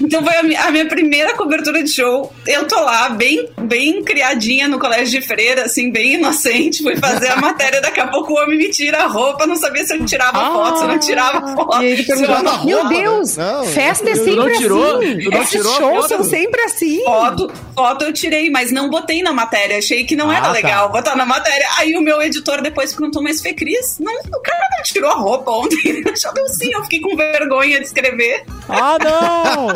[0.00, 2.32] Então foi a mi- a minha primeira cobertura de show.
[2.46, 6.82] Eu tô lá, bem, bem criadinha no colégio de freira, assim, bem inocente.
[6.82, 9.46] Fui fazer a matéria, daqui a pouco o homem me tira a roupa.
[9.46, 11.74] Não sabia se eu tirava foto, se eu não tirava foto.
[11.74, 11.84] Ah.
[11.84, 13.36] Ele perguntou, não- meu Deus?
[13.36, 13.64] Não.
[13.66, 14.96] festa é sempre não tirou?
[14.98, 15.18] assim.
[15.18, 17.02] Tu não Esses tirou shows são sempre assim.
[17.04, 19.78] Foto, foto eu tirei, mas não botei na matéria.
[19.78, 20.52] Achei que não Ah, era tá.
[20.52, 21.66] legal botar na matéria.
[21.78, 25.14] Aí o meu editor depois perguntou, mas Fê Cris, não, o cara não tirou a
[25.14, 25.78] roupa ontem.
[26.24, 28.44] Eu deu sim, eu fiquei com vergonha de escrever.
[28.68, 29.68] Ah, não!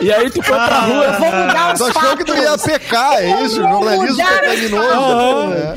[0.00, 1.12] E aí tu foi pra rua.
[1.12, 3.56] Vou mudar os Tu achou que tu ia pecar, é isso?
[3.56, 5.52] Jornalismo pecaminoso.
[5.54, 5.74] É.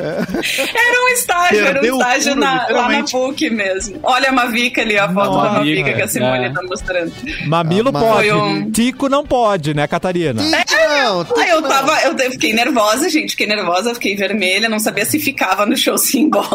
[0.00, 3.04] Era um estágio, era um Perdeu estágio na- lá na.
[3.04, 3.98] PUC mesmo.
[4.02, 6.52] Olha a Mavica ali, a foto Não, da Mavica, Mavica que a Simone é.
[6.52, 7.12] tá mostrando.
[7.46, 10.40] Mamilo Mas- pode, um- Tico não pode, né, Catarina?
[10.42, 11.68] Não, tu- Aí eu não.
[11.68, 15.98] tava, eu fiquei nervosa, gente, fiquei nervosa, fiquei vermelha, não sabia se ficava no show
[15.98, 16.48] se embora.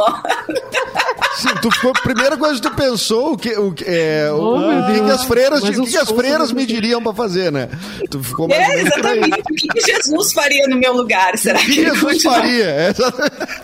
[1.37, 4.79] Sim, tu ficou, primeira coisa que tu pensou, o que, o, que- é, o, Oh,
[4.79, 7.51] o que, que as freiras, Mas o que, que as freiras me diriam pra fazer,
[7.51, 7.69] né?
[8.09, 9.39] Tu ficou mais É, exatamente.
[9.41, 11.37] O que, que Jesus faria no meu lugar?
[11.37, 12.65] Será O que que Jesus continua- faria?
[12.65, 12.93] É.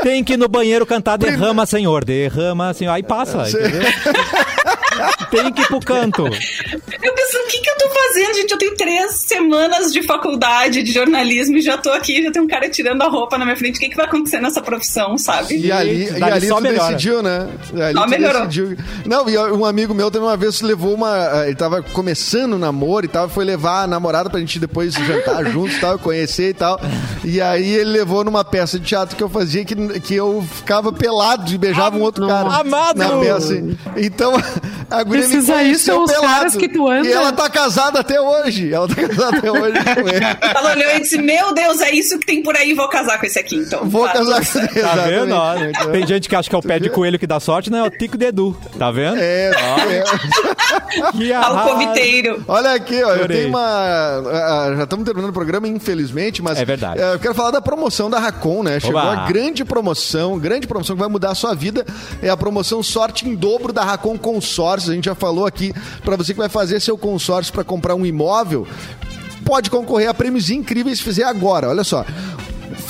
[0.03, 2.91] Tem que ir no banheiro cantar Derrama, Senhor, derrama, Senhor.
[2.91, 3.81] Aí passa, entendeu?
[5.29, 6.25] Tem que ir pro canto.
[6.25, 8.51] Eu pensando, o que, que eu tô fazendo, gente?
[8.51, 12.47] Eu tenho três semanas de faculdade de jornalismo e já tô aqui, já tem um
[12.47, 13.77] cara tirando a roupa na minha frente.
[13.77, 15.57] O que, que vai acontecer nessa profissão, sabe?
[15.57, 16.87] E ali, e ali só tu melhora.
[16.95, 17.47] decidiu, né?
[17.81, 18.41] Ali Só melhorou.
[18.47, 18.77] decidiu.
[19.05, 21.45] Não, e um amigo meu também uma vez levou uma.
[21.45, 25.45] Ele tava começando o namoro e tal, foi levar a namorada pra gente depois jantar
[25.51, 26.79] juntos e tal, conhecer e tal.
[27.23, 30.91] E aí ele levou numa peça de teatro que eu fazia que, que eu ficava
[30.91, 32.49] pelado e beijava um outro cara.
[32.59, 32.97] Amado!
[32.97, 33.61] Na peça.
[33.97, 34.33] Então,
[34.89, 36.27] a guria me Precisa conheceu isso, são os pelado.
[36.33, 37.07] caras que tu anda.
[37.07, 38.73] E ela tá casada até hoje.
[38.73, 40.25] Ela tá casada até hoje com ele.
[40.55, 43.25] Ela olhou e disse: Meu Deus, é isso que tem por aí, vou casar com
[43.25, 43.87] esse aqui, então.
[43.89, 44.81] Vou Tá, casar com certo.
[44.81, 45.33] Tá vendo?
[45.33, 45.53] ó?
[45.91, 47.83] Tem gente que acha que é o pé de coelho que dá sorte, não é
[47.83, 48.57] o tico dedu.
[48.77, 49.17] Tá vendo?
[49.19, 50.03] É, é.
[51.13, 51.31] Que.
[51.33, 52.43] Alcoviteiro.
[52.47, 53.59] Olha aqui, ó, eu tenho uma.
[53.61, 56.57] ah, ah, Já estamos terminando o programa, infelizmente, mas.
[56.59, 56.99] É verdade.
[57.01, 58.79] eh, Eu quero falar da promoção da Racon, né?
[58.79, 59.13] Chegou Oba.
[59.23, 61.85] a grande promoção, grande promoção que vai mudar a sua vida.
[62.21, 64.17] É a promoção Sorte em Dobro da Racon
[64.71, 64.91] Consórcios.
[64.91, 68.05] A gente já falou aqui para você que vai fazer seu consórcio para comprar um
[68.05, 68.65] imóvel.
[69.43, 71.69] Pode concorrer a prêmios incríveis se fizer agora.
[71.69, 72.05] Olha só.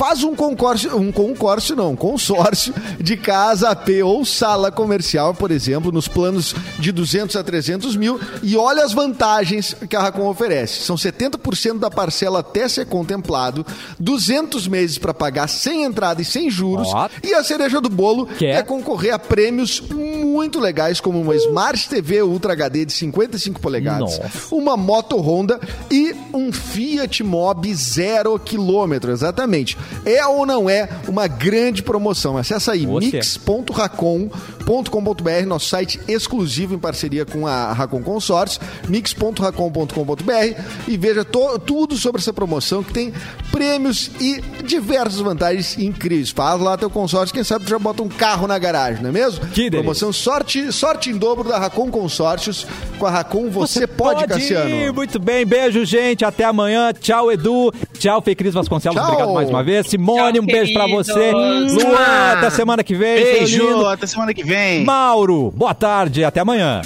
[0.01, 5.51] Faz um concórcio, um concórcio não, um consórcio de casa, AP ou sala comercial, por
[5.51, 10.27] exemplo, nos planos de 200 a 300 mil e olha as vantagens que a Racon
[10.27, 10.81] oferece.
[10.81, 13.63] São 70% da parcela até ser contemplado,
[13.99, 17.07] 200 meses para pagar sem entrada e sem juros Ó.
[17.21, 18.53] e a cereja do bolo Que é?
[18.53, 24.17] é concorrer a prêmios muito legais como uma Smart TV Ultra HD de 55 polegadas,
[24.17, 24.31] Nossa.
[24.51, 25.59] uma moto Honda
[25.91, 29.77] e um Fiat Mobi zero quilômetro, exatamente.
[30.05, 32.37] É ou não é uma grande promoção?
[32.37, 33.17] Acesse aí Você.
[33.17, 42.21] mix.racon.com.br, nosso site exclusivo em parceria com a Racon Consórcio, mix.racon.com.br e veja tudo sobre
[42.21, 43.13] essa promoção que tem
[43.51, 46.31] prêmios e diversas vantagens incríveis.
[46.31, 49.13] Faz lá teu consórcio, quem sabe tu já bota um carro na garagem, não é
[49.13, 49.45] mesmo?
[49.47, 49.79] Que delícia.
[49.79, 52.65] promoção sorte, sorte em dobro da Racon Consórcios.
[52.97, 54.69] Com a Racon você, pode, Cassiano.
[54.69, 54.93] ir.
[54.93, 56.23] Muito bem, beijo, gente.
[56.23, 56.93] Até amanhã.
[56.93, 57.73] Tchau, Edu.
[57.97, 58.97] Tchau, Fê Cris Vasconcelos.
[58.97, 59.05] Tchau.
[59.05, 59.80] Obrigado mais uma vez.
[59.89, 61.07] Simone, Tchau, um beijo pra queridos.
[61.07, 61.31] você.
[61.31, 63.23] Luan, até semana que vem.
[63.23, 63.87] Beijo, lindo.
[63.87, 64.83] até semana que vem.
[64.85, 66.23] Mauro, boa tarde.
[66.23, 66.81] Até amanhã.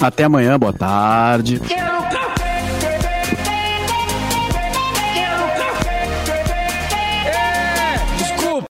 [0.00, 1.60] Até amanhã, boa tarde.
[1.60, 2.39] Quero café!